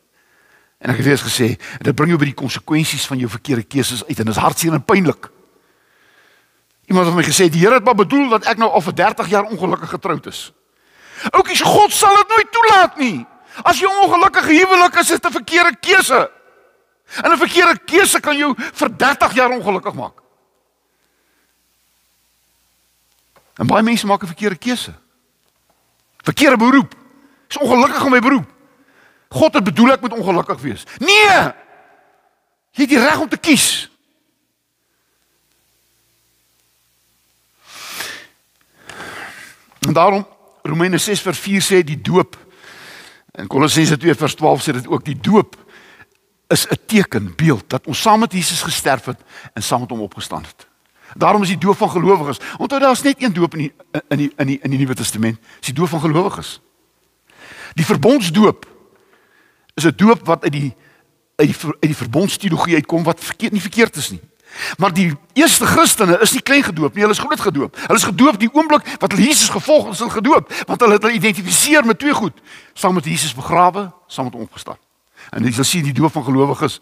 En 0.81 0.91
ek 0.93 0.99
het 1.01 1.07
weer 1.07 1.21
gesê, 1.21 1.47
dit 1.57 1.95
bring 1.97 2.11
jou 2.13 2.19
by 2.21 2.29
die 2.29 2.38
konsekwensies 2.38 3.05
van 3.09 3.19
jou 3.21 3.29
verkeerde 3.31 3.65
keuses 3.67 4.03
uit 4.05 4.17
en 4.17 4.29
dit 4.29 4.35
is 4.35 4.41
hartseer 4.41 4.75
en 4.75 4.83
pynlik. 4.83 5.29
Iemand 6.89 7.09
het 7.09 7.17
my 7.17 7.25
gesê 7.25 7.49
die 7.49 7.63
Here 7.63 7.79
het 7.79 7.85
maar 7.85 7.97
bedoel 7.97 8.29
dat 8.35 8.49
ek 8.51 8.61
nou 8.61 8.69
al 8.69 8.83
vir 8.85 8.95
30 9.01 9.31
jaar 9.31 9.49
ongelukkig 9.49 9.95
getroud 9.97 10.27
is. 10.29 10.51
Oukies, 11.31 11.63
God 11.65 11.93
sal 11.95 12.13
dit 12.21 12.33
nooit 12.35 12.51
toelaat 12.53 12.97
nie. 13.01 13.17
As 13.63 13.79
jy 13.79 13.89
ongelukkige 14.03 14.51
huwelik 14.51 14.99
is, 14.99 15.09
is 15.09 15.19
dit 15.19 15.25
'n 15.25 15.38
verkeerde 15.39 15.77
keuse. 15.79 16.29
En 17.21 17.31
'n 17.31 17.37
verkeerde 17.37 17.79
keuse 17.85 18.19
kan 18.19 18.37
jou 18.37 18.53
vir 18.57 18.97
30 18.97 19.33
jaar 19.33 19.49
ongelukkig 19.49 19.93
maak. 19.93 20.21
En 23.55 23.67
baie 23.67 23.83
mense 23.83 24.05
maak 24.05 24.23
'n 24.23 24.27
verkeerde 24.27 24.57
keuse. 24.57 24.93
Verkeerde 26.17 26.57
beroep. 26.57 26.95
Is 27.47 27.57
ongelukkig 27.57 28.03
in 28.03 28.11
my 28.11 28.19
beroep. 28.19 28.53
God 29.29 29.53
het 29.53 29.63
bedoel 29.63 29.91
ek 29.91 30.01
moet 30.01 30.13
ongelukkig 30.13 30.61
wees. 30.61 30.83
Nee! 30.97 31.53
Jy 32.71 32.83
het 32.83 32.89
die 32.89 32.99
reg 32.99 33.19
om 33.19 33.29
te 33.29 33.37
kies. 33.37 33.89
En 39.87 39.93
daarom 39.93 40.27
Romeine 40.61 40.97
6 40.97 41.21
vers 41.21 41.39
4 41.39 41.61
sê 41.61 41.83
die 41.83 42.01
doop 42.01 42.37
en 43.31 43.47
Kolossense 43.47 43.97
2 43.97 44.15
vers 44.15 44.35
12 44.35 44.63
sê 44.63 44.73
dit 44.73 44.87
ook 44.87 45.05
die 45.05 45.17
doop 45.19 45.55
is 46.55 46.67
'n 46.67 46.79
teken 46.85 47.35
beeld 47.35 47.69
dat 47.69 47.87
ons 47.87 48.01
saam 48.01 48.19
met 48.19 48.31
Jesus 48.31 48.61
gesterf 48.61 49.05
het 49.05 49.21
en 49.53 49.63
saam 49.63 49.79
met 49.79 49.89
hom 49.89 50.01
opgestaan 50.01 50.43
het. 50.43 50.67
Daarom 51.13 51.41
is 51.41 51.47
die 51.47 51.57
doop 51.57 51.77
van 51.77 51.89
gelowiges. 51.89 52.39
Onthou 52.57 52.81
daar's 52.81 53.01
net 53.01 53.21
een 53.23 53.33
doop 53.33 53.55
in 53.55 53.59
die 53.59 53.73
in 54.07 54.17
die 54.17 54.31
in 54.37 54.47
die 54.47 54.59
in 54.61 54.69
die 54.69 54.79
Nuwe 54.79 54.93
Testament. 54.93 55.39
Dis 55.59 55.71
die 55.71 55.73
doop 55.73 55.89
van 55.89 55.99
gelowiges. 55.99 56.61
Die 57.73 57.85
verbondsdoop 57.85 58.65
is 59.73 59.85
'n 59.85 59.93
doop 59.95 60.25
wat 60.25 60.43
uit 60.43 60.51
die 60.51 60.75
uit 61.35 61.47
die 61.47 61.57
uit 61.63 61.91
die 61.91 61.95
verbondsteologie 61.95 62.75
uitkom 62.75 63.03
wat 63.03 63.19
verkeerd 63.19 63.51
nie 63.51 63.61
verkeerd 63.61 63.95
is 63.95 64.09
nie. 64.09 64.21
Maar 64.77 64.93
die 64.93 65.13
eerste 65.33 65.65
Christene 65.65 66.19
is 66.19 66.31
nie 66.31 66.41
klein 66.41 66.63
gedoop 66.63 66.93
nie, 66.93 67.01
hulle 67.01 67.13
is 67.13 67.19
groot 67.19 67.39
gedoop. 67.39 67.75
Hulle 67.75 67.99
is 67.99 68.03
gedoop 68.03 68.39
die 68.39 68.49
oomblik 68.53 68.87
wat 68.99 69.11
hulle 69.11 69.27
Jesus 69.27 69.49
gevolg 69.49 69.83
het, 69.83 69.93
is 69.93 69.99
hulle 69.99 70.11
gedoop, 70.11 70.53
want 70.65 70.81
hulle 70.81 70.93
het 70.93 71.01
hulle 71.01 71.13
identifiseer 71.13 71.85
met 71.85 71.99
twee 71.99 72.13
goed, 72.13 72.39
saam 72.73 72.93
met 72.93 73.05
Jesus 73.05 73.33
begrawe, 73.33 73.91
saam 74.07 74.23
met 74.23 74.33
hom 74.33 74.41
opgestaan. 74.41 74.77
En 75.29 75.43
jy 75.43 75.51
sal 75.51 75.63
sien 75.63 75.83
die 75.83 75.93
doop 75.93 76.11
van 76.11 76.23
gelowiges 76.23 76.79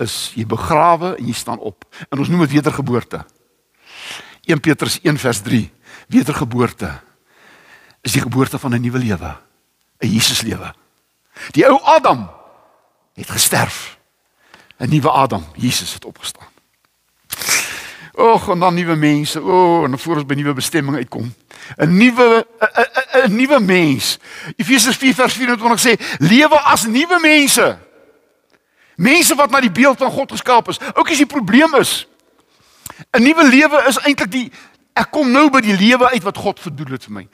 is 0.00 0.32
jy 0.34 0.46
begrawe 0.46 1.16
en 1.16 1.26
jy 1.26 1.34
staan 1.36 1.58
op. 1.58 1.84
En 2.10 2.18
ons 2.18 2.28
noem 2.28 2.40
dit 2.40 2.50
wedergeboorte. 2.50 3.24
1 4.44 4.60
Petrus 4.60 4.98
1 5.02 5.18
vers 5.18 5.40
3. 5.40 5.70
Wedergeboorte 6.08 7.00
is 8.00 8.12
die 8.12 8.22
geboorte 8.22 8.58
van 8.58 8.74
'n 8.74 8.80
nuwe 8.80 8.98
lewe, 8.98 9.36
'n 10.00 10.08
Jesus 10.08 10.40
lewe. 10.40 10.74
Die 11.50 11.66
ou 11.66 11.80
Adam 11.82 12.30
het 13.14 13.30
gesterf. 13.30 13.98
'n 14.80 14.88
Nuwe 14.88 15.10
Adam, 15.10 15.44
Jesus 15.54 15.94
het 15.94 16.04
opgestaan. 16.04 16.48
Och, 18.12 18.48
en 18.48 18.58
dan 18.58 18.74
nuwe 18.74 18.94
mense. 18.94 19.40
O, 19.40 19.78
oh, 19.78 19.84
en 19.84 19.98
voor 19.98 20.14
ons 20.14 20.26
by 20.26 20.34
nuwe 20.34 20.52
bestemming 20.52 20.96
uitkom. 20.96 21.34
'n 21.76 21.96
Nuwe 21.96 22.46
'n 23.26 23.36
nuwe 23.36 23.60
mens. 23.60 24.18
Efesiërs 24.56 24.96
4 24.96 25.14
vers 25.14 25.34
24 25.34 25.80
sê: 25.80 25.92
"Lewe 26.18 26.58
as 26.60 26.86
nuwe 26.86 27.18
mense." 27.20 27.78
Mense 28.96 29.34
wat 29.34 29.50
na 29.50 29.60
die 29.60 29.70
beeld 29.70 29.98
van 29.98 30.10
God 30.10 30.30
geskaap 30.30 30.68
is. 30.68 30.78
Ook 30.94 31.10
as 31.10 31.16
die 31.16 31.26
probleem 31.26 31.74
is 31.74 32.06
'n 33.10 33.22
nuwe 33.22 33.48
lewe 33.48 33.84
is 33.88 33.98
eintlik 33.98 34.30
die 34.30 34.52
ek 34.92 35.10
kom 35.10 35.30
nou 35.30 35.48
by 35.50 35.60
die 35.60 35.76
lewe 35.76 36.10
uit 36.10 36.22
wat 36.22 36.36
God 36.36 36.60
verdoel 36.60 36.92
het 36.96 37.04
vir 37.04 37.12
my. 37.12 37.28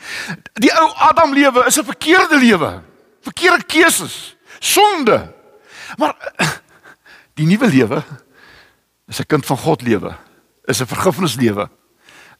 Die 0.54 0.72
ou 0.72 0.92
Adam 0.94 1.32
lewe 1.32 1.64
is 1.66 1.78
'n 1.78 1.84
verkeerde 1.84 2.38
lewe. 2.38 2.82
Verkeerde 3.22 3.64
keuses, 3.64 4.36
sonde. 4.58 5.34
Maar 5.96 6.14
die 7.38 7.46
nuwe 7.46 7.66
lewe 7.66 8.02
is 9.08 9.18
'n 9.18 9.26
kind 9.26 9.46
van 9.46 9.56
God 9.56 9.82
lewe 9.82 10.14
is 10.64 10.80
'n 10.80 10.86
vergifnislewe. 10.86 11.68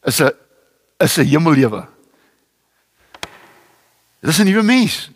Is 0.03 0.21
'n 0.21 0.33
is 0.97 1.17
'n 1.17 1.27
hemellewe. 1.27 1.89
Dit 4.21 4.31
is 4.31 4.39
'n 4.39 4.45
nuwe 4.45 4.63
mens. 4.63 5.11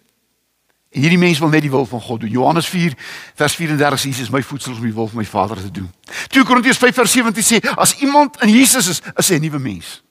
En 0.90 1.00
hierdie 1.00 1.18
mens 1.18 1.38
wil 1.38 1.48
net 1.48 1.60
die 1.60 1.70
wil 1.70 1.86
van 1.86 2.00
God 2.00 2.20
doen. 2.20 2.30
Johannes 2.30 2.68
4 2.68 2.92
vers 3.34 3.54
34 3.54 4.00
sê 4.00 4.02
Jesus 4.02 4.30
my 4.30 4.42
voedsel 4.42 4.72
om 4.72 4.80
die 4.80 4.94
wil 4.94 5.06
van 5.06 5.18
my 5.18 5.24
Vader 5.24 5.56
te 5.56 5.70
doen. 5.70 5.92
2 6.28 6.44
Korintiërs 6.44 6.78
5 6.78 6.94
vers 6.94 7.12
17 7.12 7.42
sê 7.42 7.70
as 7.74 7.94
iemand 7.98 8.42
in 8.42 8.48
Jesus 8.48 8.88
is, 8.88 9.00
is 9.16 9.28
hy 9.28 9.34
'n 9.34 9.40
nuwe 9.40 9.58
mens. 9.58 10.02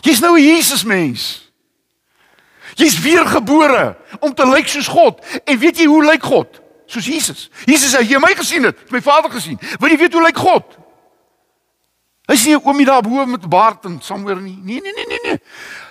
Jy's 0.00 0.20
nou 0.20 0.38
'n 0.38 0.44
Jesus 0.44 0.84
mens. 0.84 1.50
Jy's 2.74 3.00
weergebore 3.00 3.96
om 4.20 4.34
te 4.34 4.48
lyk 4.48 4.68
soos 4.68 4.86
God. 4.86 5.24
En 5.44 5.58
weet 5.58 5.76
jy 5.78 5.86
hoe 5.86 6.04
lyk 6.04 6.22
God? 6.22 6.60
Soos 6.86 7.06
Jesus. 7.06 7.50
Jesus 7.64 7.94
sê 7.94 8.02
jy 8.02 8.18
my 8.18 8.34
gesien 8.34 8.62
het, 8.62 8.90
my 8.90 9.02
Vader 9.02 9.30
gesien. 9.30 9.58
Wil 9.80 9.90
jy 9.90 9.96
weet 9.96 10.12
hoe 10.12 10.22
lyk 10.22 10.36
God? 10.36 10.78
Hy 12.26 12.36
sien 12.36 12.56
'n 12.56 12.64
oomie 12.64 12.86
daar 12.86 13.02
bo 13.02 13.26
met 13.26 13.48
baard 13.48 13.84
en 13.84 14.00
somewhere 14.00 14.40
nie. 14.40 14.58
Nee, 14.62 14.80
nee, 14.80 14.92
nee, 14.92 15.06
nee, 15.06 15.18
nee. 15.22 15.40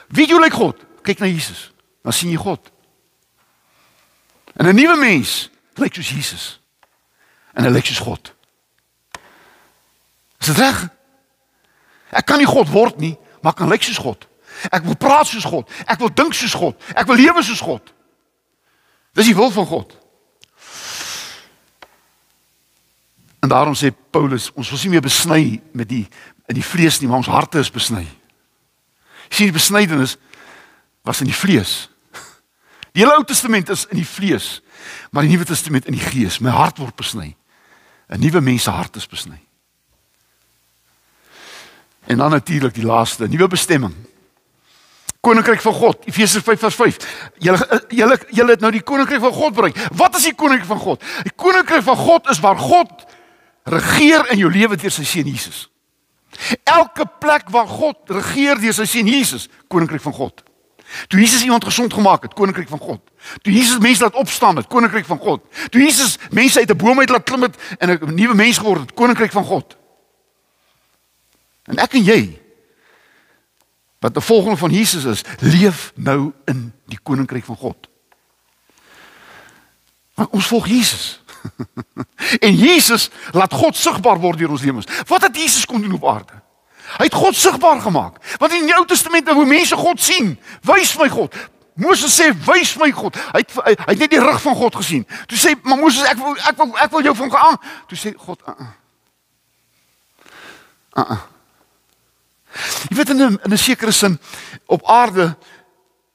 Wie 0.08 0.28
jy 0.28 0.39
lyk 0.39 0.54
God? 0.54 0.78
Kyk 1.02 1.19
na 1.19 1.26
Jesus. 1.26 1.72
Dan 2.02 2.13
sien 2.13 2.30
jy 2.30 2.38
God. 2.38 2.72
En 4.56 4.65
'n 4.65 4.76
nuwe 4.76 4.96
mens 4.98 5.50
lyk 5.74 5.93
soos 5.93 6.10
Jesus. 6.10 6.60
En 7.54 7.63
hy 7.63 7.69
lyk 7.69 7.86
soos 7.86 8.00
God. 8.00 8.34
Is 10.39 10.48
dit 10.48 10.58
reg? 10.58 10.89
Ek 12.10 12.26
kan 12.26 12.38
nie 12.38 12.48
God 12.48 12.69
word 12.69 12.98
nie, 12.98 13.17
maar 13.41 13.52
ek 13.52 13.58
kan 13.58 13.69
lyk 13.69 13.84
soos 13.84 13.98
God. 13.98 14.28
Ek 14.69 14.84
wil 14.84 14.96
praat 14.96 15.28
soos 15.28 15.46
God. 15.46 15.69
Ek 15.86 16.00
wil 16.00 16.13
dink 16.13 16.34
soos 16.34 16.54
God. 16.54 16.82
Ek 16.93 17.08
wil 17.08 17.15
lewe 17.15 17.43
soos 17.43 17.62
God. 17.62 17.93
Dis 19.13 19.26
die 19.26 19.36
wil 19.36 19.52
van 19.52 19.65
God. 19.65 20.03
Daarom 23.54 23.76
sê 23.78 23.94
Paulus, 24.12 24.50
ons 24.58 24.70
was 24.74 24.84
nie 24.84 24.96
meer 24.96 25.06
besny 25.06 25.62
met 25.78 25.89
die 25.89 26.08
in 26.50 26.58
die 26.58 26.66
vlees 26.66 27.00
nie, 27.00 27.08
maar 27.08 27.22
ons 27.22 27.32
harte 27.32 27.62
is 27.62 27.72
besny. 27.72 28.04
Sien 29.30 29.50
die 29.50 29.56
besnydenis 29.56 30.18
was 31.08 31.22
in 31.24 31.30
die 31.30 31.38
vlees. 31.38 31.88
Die 32.94 33.02
hele 33.02 33.16
Ou 33.18 33.24
Testament 33.26 33.72
is 33.74 33.88
in 33.89 33.98
die 33.98 34.06
vlees, 34.06 34.62
maar 35.10 35.26
die 35.26 35.32
Nuwe 35.34 35.48
Testament 35.50 35.88
in 35.89 35.96
die 35.98 36.04
gees. 36.04 36.38
My 36.44 36.52
hart 36.54 36.78
word 36.78 36.94
besny. 37.00 37.32
'n 38.06 38.20
Nuwe 38.22 38.42
mens 38.42 38.68
se 38.68 38.70
hart 38.70 38.96
is 38.96 39.08
besny. 39.10 39.39
En 42.06 42.18
dan 42.18 42.32
natuurlik 42.32 42.74
die 42.74 42.86
laaste, 42.86 43.28
nuwe 43.28 43.48
bestemming. 43.48 43.94
Koninkryk 45.24 45.62
van 45.62 45.74
God, 45.74 46.06
Efesiërs 46.06 46.44
5 46.44 46.60
vers 46.60 46.76
5. 46.76 46.96
Julle 47.39 47.82
julle 47.88 48.20
julle 48.30 48.52
het 48.52 48.62
nou 48.62 48.72
die 48.76 48.84
koninkryk 48.84 49.24
van 49.24 49.34
God 49.34 49.56
bereik. 49.56 49.80
Wat 49.96 50.16
is 50.20 50.28
die 50.28 50.36
koninkryk 50.36 50.68
van 50.68 50.82
God? 50.84 51.04
Die 51.24 51.34
koninkryk 51.36 51.84
van 51.84 51.98
God 51.98 52.30
is 52.30 52.44
waar 52.44 52.60
God 52.60 53.06
regeer 53.63 54.32
in 54.32 54.38
jou 54.38 54.52
lewe 54.52 54.76
deur 54.76 54.91
sy 54.91 55.04
seun 55.04 55.28
Jesus. 55.28 55.67
Elke 56.63 57.06
plek 57.19 57.49
waar 57.54 57.67
God 57.67 58.10
regeer 58.10 58.60
deur 58.60 58.73
sy 58.73 58.86
seun 58.89 59.08
Jesus, 59.08 59.47
koninkryk 59.67 60.02
van 60.02 60.13
God. 60.13 60.43
Toe 61.08 61.19
Jesus 61.19 61.43
iemand 61.43 61.65
gesond 61.65 61.93
gemaak 61.93 62.23
het, 62.28 62.34
koninkryk 62.34 62.69
van 62.69 62.80
God. 62.80 63.02
Toe 63.41 63.54
Jesus 63.54 63.80
mense 63.82 64.04
laat 64.04 64.15
opstaan 64.19 64.56
het, 64.56 64.67
koninkryk 64.67 65.06
van 65.06 65.17
God. 65.17 65.45
Toe 65.69 65.82
Jesus 65.82 66.17
mense 66.30 66.60
uit 66.60 66.69
'n 66.69 66.78
boom 66.78 66.99
uit 66.99 67.10
laat 67.10 67.23
klim 67.23 67.41
het 67.41 67.56
en 67.78 67.89
'n 67.89 68.13
nuwe 68.13 68.36
mens 68.36 68.58
geword 68.58 68.82
het, 68.82 68.93
koninkryk 68.93 69.32
van 69.32 69.45
God. 69.45 69.78
En 71.63 71.78
ek 71.78 71.93
en 71.93 72.04
jy 72.04 72.41
wat 73.99 74.17
'n 74.17 74.21
volgeling 74.21 74.60
van 74.60 74.71
Jesus 74.71 75.04
is, 75.04 75.21
leef 75.39 75.91
nou 75.95 76.34
in 76.45 76.73
die 76.86 76.99
koninkryk 77.04 77.45
van 77.45 77.56
God. 77.56 77.88
Maar 80.15 80.28
ons 80.30 80.47
volg 80.47 80.67
Jesus. 80.67 81.23
En 82.40 82.56
Jesus 82.56 83.10
laat 83.32 83.54
God 83.54 83.76
sigbaar 83.76 84.20
word 84.20 84.38
deur 84.38 84.50
ons 84.50 84.62
lewens. 84.62 84.88
Wat 85.08 85.22
het 85.22 85.38
Jesus 85.38 85.66
kon 85.66 85.82
doen 85.82 85.94
op 85.94 86.08
aarde? 86.08 86.42
Hy 86.98 87.08
het 87.08 87.14
God 87.14 87.36
sigbaar 87.36 87.82
gemaak. 87.82 88.20
Want 88.38 88.54
in 88.54 88.68
die 88.68 88.76
Ou 88.76 88.86
Testament 88.86 89.30
hoe 89.30 89.46
mense 89.46 89.76
God 89.76 90.02
sien, 90.02 90.36
wys 90.68 90.96
my 91.00 91.10
God. 91.10 91.36
Moses 91.80 92.14
sê 92.14 92.30
wys 92.46 92.76
my 92.78 92.92
God. 92.94 93.18
Hy 93.34 93.42
het 93.42 93.56
hy, 93.58 93.74
hy 93.74 93.94
het 93.96 94.04
net 94.06 94.14
die 94.14 94.22
rug 94.22 94.42
van 94.44 94.56
God 94.56 94.78
gesien. 94.78 95.06
Toe 95.30 95.40
sê 95.40 95.56
maar 95.66 95.80
Moses 95.82 96.06
ek 96.10 96.20
wil 96.22 96.38
ek 96.38 96.60
wil 96.60 96.76
ek 96.86 96.94
wil 96.94 97.08
jou 97.10 97.16
van 97.24 97.34
gaan. 97.34 97.58
Toe 97.90 97.98
sê 97.98 98.14
God 98.18 98.44
uh 98.46 98.54
uh. 98.54 98.70
Uh 100.94 101.08
uh. 101.16 101.22
Jy 102.92 102.98
weet 103.00 103.10
in 103.16 103.24
'n 103.26 103.40
in 103.42 103.54
'n 103.54 103.58
sekere 103.58 103.92
sin 103.92 104.20
op 104.66 104.86
aarde 104.86 105.38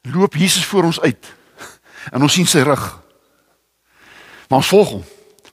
loop 0.01 0.33
Jesus 0.33 0.65
voor 0.65 0.83
ons 0.83 1.01
uit. 1.01 1.35
En 2.11 2.21
ons 2.21 2.33
sien 2.33 2.47
sy 2.47 2.63
rug. 2.63 3.01
Maar 4.47 4.63
ons 4.63 4.67
volg 4.67 4.89
hom 4.89 5.03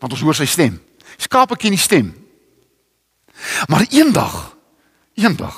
want 0.07 0.15
ons 0.15 0.23
hoor 0.23 0.39
sy 0.39 0.47
stem. 0.47 0.79
Skape 1.19 1.57
ken 1.59 1.75
die 1.75 1.83
stem. 1.83 2.13
Maar 3.67 3.89
eendag, 3.91 4.55
eendag 5.19 5.57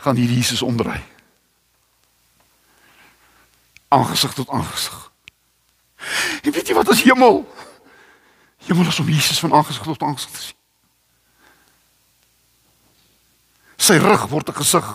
gaan 0.00 0.16
hierdie 0.16 0.40
Jesus 0.40 0.64
omdraai. 0.64 1.02
Aangesig 3.92 4.32
tot 4.32 4.48
aangesig. 4.48 4.96
En 6.42 6.52
weet 6.52 6.68
jy 6.68 6.76
wat 6.76 6.88
as 6.88 7.04
hemel? 7.04 7.42
Hemel 8.64 8.88
is 8.88 9.00
om 9.04 9.12
Jesus 9.12 9.38
van 9.44 9.52
aangesig 9.52 9.84
tot 9.84 10.02
aangesig 10.02 10.32
te 10.32 10.42
sien. 10.48 10.60
Sy 13.76 14.00
rug 14.00 14.28
word 14.32 14.48
'n 14.48 14.56
gesig. 14.64 14.88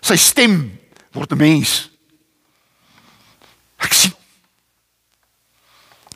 Sy 0.00 0.16
stem 0.16 0.78
word 1.12 1.30
'n 1.30 1.38
mens. 1.38 1.90
Ek 3.78 3.92
sien 3.92 4.14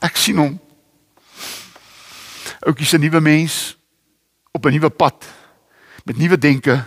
Ek 0.01 0.17
sien 0.17 0.37
hom. 0.37 0.66
Oukie 2.61 2.87
se 2.87 2.99
nuwe 2.99 3.21
mens 3.21 3.77
op 4.53 4.65
'n 4.67 4.73
nuwe 4.73 4.91
pad 4.91 5.25
met 6.05 6.17
nuwe 6.17 6.39
denke 6.39 6.85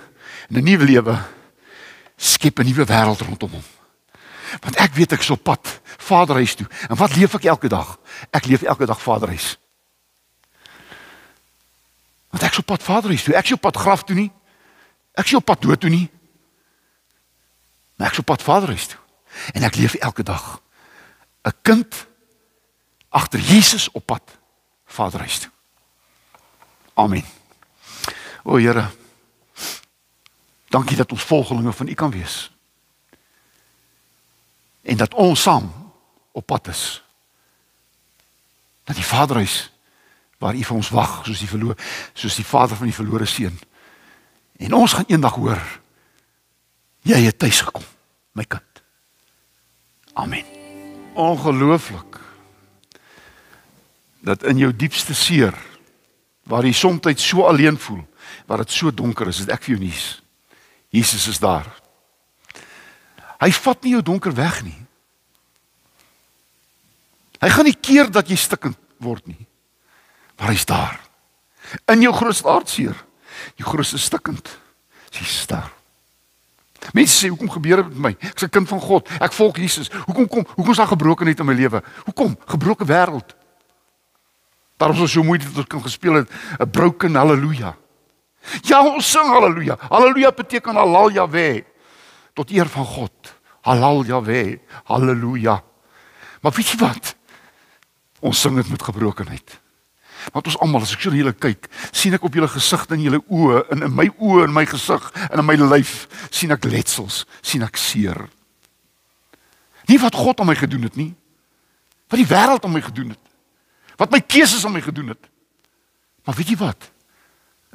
en 0.47 0.55
'n 0.55 0.63
nuwe 0.63 0.83
lewe 0.83 1.19
skep 2.15 2.59
'n 2.59 2.65
nuwe 2.65 2.85
wêreld 2.85 3.21
rondom 3.21 3.51
hom. 3.51 3.63
Want 4.59 4.75
ek 4.75 4.93
weet 4.93 5.11
ek 5.11 5.19
is 5.19 5.29
op 5.29 5.43
pad 5.43 5.81
Vaderhuis 5.97 6.55
toe. 6.55 6.67
En 6.89 6.95
wat 6.95 7.15
leef 7.15 7.33
ek 7.33 7.43
elke 7.43 7.67
dag? 7.67 7.99
Ek 8.29 8.45
leef 8.45 8.61
elke 8.61 8.85
dag 8.85 9.01
Vaderhuis. 9.01 9.57
Want 12.29 12.43
ek 12.43 12.51
is 12.51 12.57
op 12.57 12.65
pad 12.65 12.83
Vaderhuis 12.83 13.23
toe. 13.23 13.35
Ek 13.35 13.45
is 13.45 13.51
op 13.51 13.61
pad 13.61 13.77
graf 13.77 14.03
toe 14.03 14.15
nie. 14.15 14.31
Ek 15.13 15.25
is 15.25 15.33
op 15.33 15.45
pad 15.45 15.61
dood 15.61 15.79
toe 15.79 15.89
nie. 15.89 16.09
Maar 17.95 18.07
ek 18.07 18.13
is 18.13 18.19
op 18.19 18.25
pad 18.25 18.41
Vaderhuis 18.41 18.87
toe. 18.87 18.99
En 19.53 19.63
ek 19.63 19.75
leef 19.75 19.93
elke 19.93 20.23
dag 20.23 20.61
'n 21.45 21.53
kind 21.61 22.07
agter 23.09 23.39
Jesus 23.39 23.91
op 23.91 24.05
pad 24.05 24.37
Vaderhuis 24.85 25.39
toe. 25.39 25.51
Amen. 26.99 27.23
O 28.43 28.57
Here. 28.57 28.89
Dankie 30.67 30.97
dat 30.97 31.11
ons 31.11 31.23
volgelinge 31.23 31.73
van 31.73 31.87
U 31.87 31.93
kan 31.93 32.11
wees. 32.11 32.51
En 34.81 34.97
dat 34.97 35.13
ons 35.13 35.41
saam 35.41 35.93
op 36.31 36.45
pad 36.45 36.67
is. 36.67 37.03
Dat 38.83 38.95
die 38.95 39.05
Vaderhuis 39.05 39.71
waar 40.37 40.55
U 40.55 40.63
vir 40.63 40.75
ons 40.75 40.89
wag, 40.89 41.21
soos 41.25 41.39
die 41.39 41.47
verlore, 41.47 41.77
soos 42.13 42.35
die 42.35 42.45
Vader 42.47 42.75
van 42.75 42.91
die 42.91 42.95
verlore 42.95 43.25
seun. 43.25 43.55
En 44.59 44.75
ons 44.75 44.93
gaan 44.93 45.07
eendag 45.07 45.39
hoor 45.39 45.63
jy 47.07 47.21
het 47.23 47.39
tuis 47.39 47.61
gekom, 47.63 47.83
my 48.35 48.43
kind. 48.43 48.83
Amen. 50.19 50.43
Ongelooflik. 51.15 52.19
Dat 54.19 54.43
in 54.43 54.59
jou 54.59 54.75
diepste 54.75 55.15
seer 55.15 55.55
waar 56.49 56.65
jy 56.65 56.73
soms 56.73 57.21
so 57.21 57.45
alleen 57.45 57.77
voel, 57.77 58.01
waar 58.49 58.63
dit 58.63 58.71
so 58.71 58.91
donker 58.91 59.29
is, 59.29 59.43
dit 59.43 59.53
ek 59.53 59.63
vir 59.63 59.75
jou 59.75 59.83
nuus. 59.85 60.07
Jesus 60.89 61.27
is 61.29 61.39
daar. 61.39 61.67
Hy 63.39 63.51
vat 63.53 63.83
nie 63.85 63.93
jou 63.93 64.01
donker 64.03 64.33
weg 64.35 64.63
nie. 64.65 64.77
Hy 67.39 67.49
gaan 67.53 67.69
nie 67.69 67.77
keer 67.77 68.09
dat 68.11 68.27
jy 68.27 68.35
stikkend 68.35 68.79
word 68.99 69.29
nie. 69.29 69.45
Maar 70.39 70.51
hy's 70.51 70.65
daar. 70.67 70.97
In 71.91 72.01
jou 72.03 72.11
grootste 72.15 72.49
hartseer, 72.49 72.97
jou 73.59 73.67
grootste 73.69 73.99
stikkend, 74.01 74.49
hy's 75.15 75.45
daar. 75.47 75.69
Mense 76.95 77.13
sê 77.13 77.29
hoekom 77.29 77.51
gebeur 77.51 77.83
dit 77.83 77.93
met 77.93 77.99
my? 77.99 78.29
Ek's 78.31 78.43
'n 78.43 78.49
kind 78.49 78.67
van 78.67 78.79
God. 78.79 79.07
Ek 79.21 79.33
volg 79.33 79.57
Jesus. 79.57 79.91
Hoekom 80.07 80.27
kom 80.27 80.47
hoekom 80.55 80.71
is 80.71 80.77
daar 80.77 80.87
gebrokenheid 80.87 81.39
in 81.39 81.45
my 81.45 81.53
lewe? 81.53 81.83
Hoekom? 82.05 82.37
Gebroke 82.45 82.85
wêreld. 82.85 83.35
Daarom 84.79 85.03
is 85.03 85.11
so 85.11 85.23
moeite 85.23 85.45
dat 85.45 85.57
ons 85.57 85.67
kan 85.67 85.81
gespeel 85.83 86.13
het 86.13 86.31
'n 86.59 86.69
broken 86.69 87.15
haleluja. 87.15 87.75
Ja, 88.61 88.85
ons 88.85 89.11
sing 89.11 89.27
haleluja. 89.27 89.77
Haleluja 89.89 90.31
beteken 90.31 90.75
halal 90.75 91.11
Jahwe. 91.11 91.65
Tot 92.33 92.51
eer 92.51 92.67
van 92.67 92.85
God. 92.85 93.35
Halal 93.61 94.05
Jahwe. 94.05 94.59
Haleluja. 94.83 95.63
Maar 96.41 96.51
weet 96.51 96.67
jy 96.67 96.77
wat? 96.77 97.15
Ons 98.19 98.41
sing 98.41 98.55
dit 98.55 98.69
met 98.69 98.83
gebrokenheid. 98.83 99.59
Want 100.31 100.45
ons 100.45 100.57
almal 100.57 100.81
as 100.81 100.93
ek 100.93 101.01
so 101.01 101.11
julle 101.11 101.33
kyk, 101.33 101.67
sien 101.91 102.13
ek 102.13 102.23
op 102.23 102.33
julle 102.33 102.47
gesigte 102.47 102.93
en 102.93 103.01
julle 103.01 103.23
oë 103.27 103.69
en 103.69 103.83
in 103.83 103.95
my 103.95 104.09
oë 104.17 104.43
en 104.43 104.53
my 104.53 104.65
gesig 104.65 105.11
en 105.29 105.39
in 105.39 105.45
my 105.45 105.55
lyf 105.55 106.07
sien 106.29 106.51
ek 106.51 106.63
letsels, 106.63 107.25
sien 107.41 107.63
ek 107.63 107.77
seer. 107.77 108.29
Nie 109.87 109.99
wat 109.99 110.15
God 110.15 110.39
aan 110.39 110.47
my 110.47 110.55
gedoen 110.55 110.83
het 110.83 110.95
nie. 110.95 111.15
Wat 112.07 112.19
die 112.19 112.27
wêreld 112.27 112.63
aan 112.63 112.73
my 112.73 112.81
gedoen 112.81 113.09
het 113.09 113.28
wat 113.99 114.13
my 114.13 114.21
keuses 114.23 114.63
aan 114.65 114.75
my 114.75 114.81
gedoen 114.81 115.11
het. 115.13 115.29
Maar 116.23 116.35
weet 116.39 116.53
jy 116.53 116.57
wat? 116.61 116.87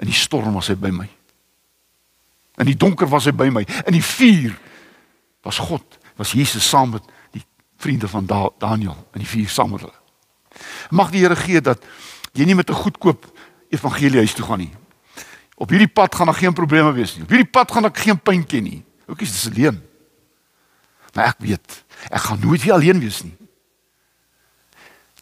In 0.01 0.09
die 0.11 0.17
storm 0.17 0.57
was 0.57 0.71
hy 0.73 0.77
by 0.79 0.91
my. 0.95 1.09
In 2.63 2.71
die 2.71 2.79
donker 2.79 3.09
was 3.11 3.29
hy 3.29 3.35
by 3.37 3.51
my. 3.53 3.65
In 3.85 3.97
die 3.97 4.05
vuur 4.05 4.55
was 5.45 5.61
God, 5.61 5.99
was 6.17 6.33
Jesus 6.33 6.65
saam 6.69 6.95
met 6.97 7.05
die 7.35 7.45
vriende 7.83 8.09
van 8.09 8.27
da 8.27 8.49
Daniel 8.63 8.97
in 9.13 9.25
die 9.25 9.29
vuur 9.29 9.51
saam 9.53 9.75
met 9.75 9.85
hulle. 9.85 10.01
Mag 10.95 11.11
die 11.13 11.25
Here 11.25 11.37
gee 11.37 11.61
dat 11.61 11.83
jy 12.33 12.47
nie 12.47 12.55
met 12.55 12.71
'n 12.71 12.81
goedkoop 12.81 13.27
evangelie 13.71 14.23
huis 14.23 14.35
toe 14.35 14.47
gaan 14.47 14.59
nie. 14.59 14.73
Op 15.55 15.71
hierdie 15.71 15.89
pad 15.89 16.15
gaan 16.15 16.27
daar 16.27 16.35
geen 16.35 16.53
probleme 16.53 16.93
wees 16.93 17.15
nie. 17.15 17.23
Op 17.23 17.29
hierdie 17.29 17.51
pad 17.51 17.71
gaan 17.73 17.85
ek 17.85 17.99
geen 17.99 18.19
pyn 18.19 18.47
ken 18.47 18.63
nie. 18.63 18.85
Oukies, 19.07 19.33
dis 19.33 19.51
alleen. 19.51 19.83
Maar 21.15 21.27
ek 21.27 21.37
weet, 21.39 21.85
ek 22.11 22.21
gaan 22.21 22.41
nooit 22.41 22.63
weer 22.63 22.73
alleen 22.73 22.99
wees 23.01 23.23
nie. 23.23 23.37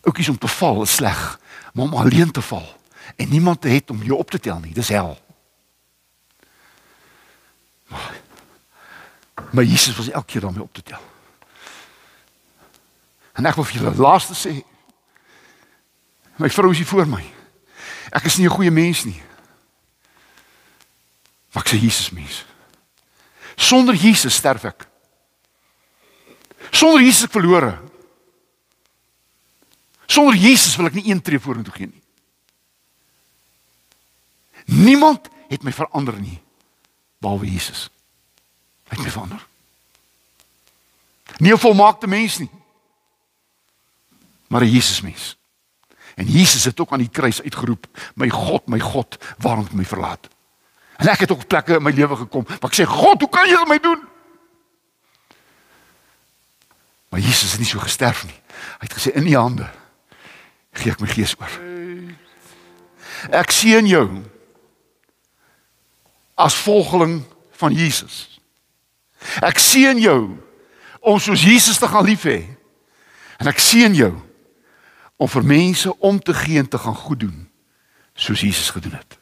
Oukies 0.03 0.29
om 0.29 0.39
te 0.39 0.49
val 0.49 0.83
is 0.83 0.95
sleg, 0.95 1.39
maar 1.73 1.85
om 1.85 1.95
alleen 1.95 2.31
te 2.31 2.43
val 2.43 2.81
en 3.17 3.29
niemand 3.29 3.61
te 3.61 3.69
het 3.69 3.91
om 3.91 4.03
jou 4.03 4.19
op 4.19 4.31
te 4.31 4.39
tel 4.39 4.59
nie, 4.59 4.75
dis 4.75 4.89
hel. 4.89 5.19
Maar 9.51 9.65
Jesus 9.65 9.97
was 9.97 10.11
elke 10.11 10.27
keer 10.27 10.41
jou 10.41 10.61
op 10.61 10.75
te 10.75 10.83
tel. 10.83 11.01
En 13.33 13.47
ek 13.47 13.57
wil 13.57 13.65
vir 13.65 13.81
julle 13.81 13.95
laaste 13.97 14.37
sê. 14.37 14.55
My 16.41 16.51
vrou 16.53 16.73
is 16.73 16.81
hier 16.81 16.89
voor 16.89 17.09
my. 17.09 17.23
Ek 18.13 18.25
is 18.29 18.37
nie 18.37 18.47
'n 18.47 18.57
goeie 18.57 18.71
mens 18.71 19.05
nie. 19.05 19.23
Maar 21.53 21.65
ek 21.65 21.73
sê 21.73 21.81
Jesus 21.81 22.11
mens. 22.11 22.45
Sonder 23.57 23.95
Jesus 23.95 24.35
sterf 24.35 24.65
ek. 24.65 24.87
Sonder 26.71 27.03
Jesus 27.03 27.29
verlore. 27.31 27.79
Sonder 30.13 30.37
Jesus 30.37 30.77
wil 30.77 30.91
ek 30.91 30.97
nie 30.99 31.09
een 31.09 31.23
tree 31.25 31.41
vorentoe 31.41 31.73
gee 31.73 31.89
nie. 31.89 32.03
Niemand 34.85 35.31
het 35.49 35.65
my 35.65 35.73
verander 35.73 36.19
nie 36.21 36.37
behalwe 37.23 37.49
Jesus. 37.49 37.87
Hy 38.91 38.99
het 38.99 39.05
my 39.07 39.13
verander. 39.15 39.47
Nie 41.41 41.55
'n 41.55 41.59
volmaakte 41.59 42.07
mens 42.07 42.39
nie. 42.39 42.51
Maar 44.49 44.63
'n 44.63 44.71
Jesus 44.71 45.01
mens. 45.01 45.37
En 46.15 46.27
Jesus 46.27 46.65
het 46.65 46.81
ook 46.81 46.93
aan 46.93 46.99
die 46.99 47.09
kruis 47.09 47.43
uitgeroep: 47.43 47.87
"My 48.15 48.29
God, 48.29 48.67
my 48.67 48.81
God, 48.81 49.17
waarom 49.39 49.65
het 49.65 49.73
my 49.73 49.85
verlaat?" 49.85 50.29
En 50.97 51.09
ek 51.09 51.21
het 51.21 51.31
ook 51.31 51.47
plekke 51.47 51.75
in 51.75 51.83
my 51.83 51.91
lewe 51.91 52.17
gekom 52.17 52.45
waar 52.45 52.71
ek 52.71 52.75
sê: 52.81 52.85
"God, 52.85 53.21
hoe 53.21 53.31
kan 53.31 53.49
jy 53.49 53.57
dit 53.57 53.69
my 53.69 53.79
doen?" 53.79 54.03
Maar 57.09 57.21
Jesus 57.21 57.51
het 57.51 57.61
nie 57.61 57.69
so 57.69 57.79
gesterf 57.79 58.25
nie. 58.25 58.41
Hy 58.79 58.87
het 58.87 58.93
gesê: 58.93 59.13
"In 59.13 59.27
U 59.27 59.37
hande 59.37 59.81
gee 60.73 60.93
ek 60.93 61.01
my 61.03 61.09
gees 61.11 61.35
oor. 61.39 61.53
Ek 63.31 63.53
seën 63.55 63.87
jou 63.87 64.07
as 66.35 66.57
volgeling 66.65 67.21
van 67.61 67.77
Jesus. 67.77 68.41
Ek 69.45 69.61
seën 69.63 70.01
jou 70.03 70.35
om 71.03 71.21
soos 71.23 71.45
Jesus 71.45 71.79
te 71.79 71.89
gaan 71.91 72.07
lief 72.07 72.27
hê. 72.27 72.41
En 73.39 73.51
ek 73.51 73.63
seën 73.63 73.95
jou 73.95 74.15
om 75.23 75.31
vir 75.31 75.47
mense 75.47 75.99
om 76.03 76.19
te 76.19 76.35
gee 76.35 76.59
en 76.59 76.69
te 76.69 76.79
gaan 76.79 76.99
goed 76.99 77.21
doen 77.27 77.39
soos 78.15 78.41
Jesus 78.41 78.71
gedoen 78.71 78.99
het. 78.99 79.19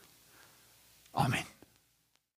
Amen. 1.13 1.50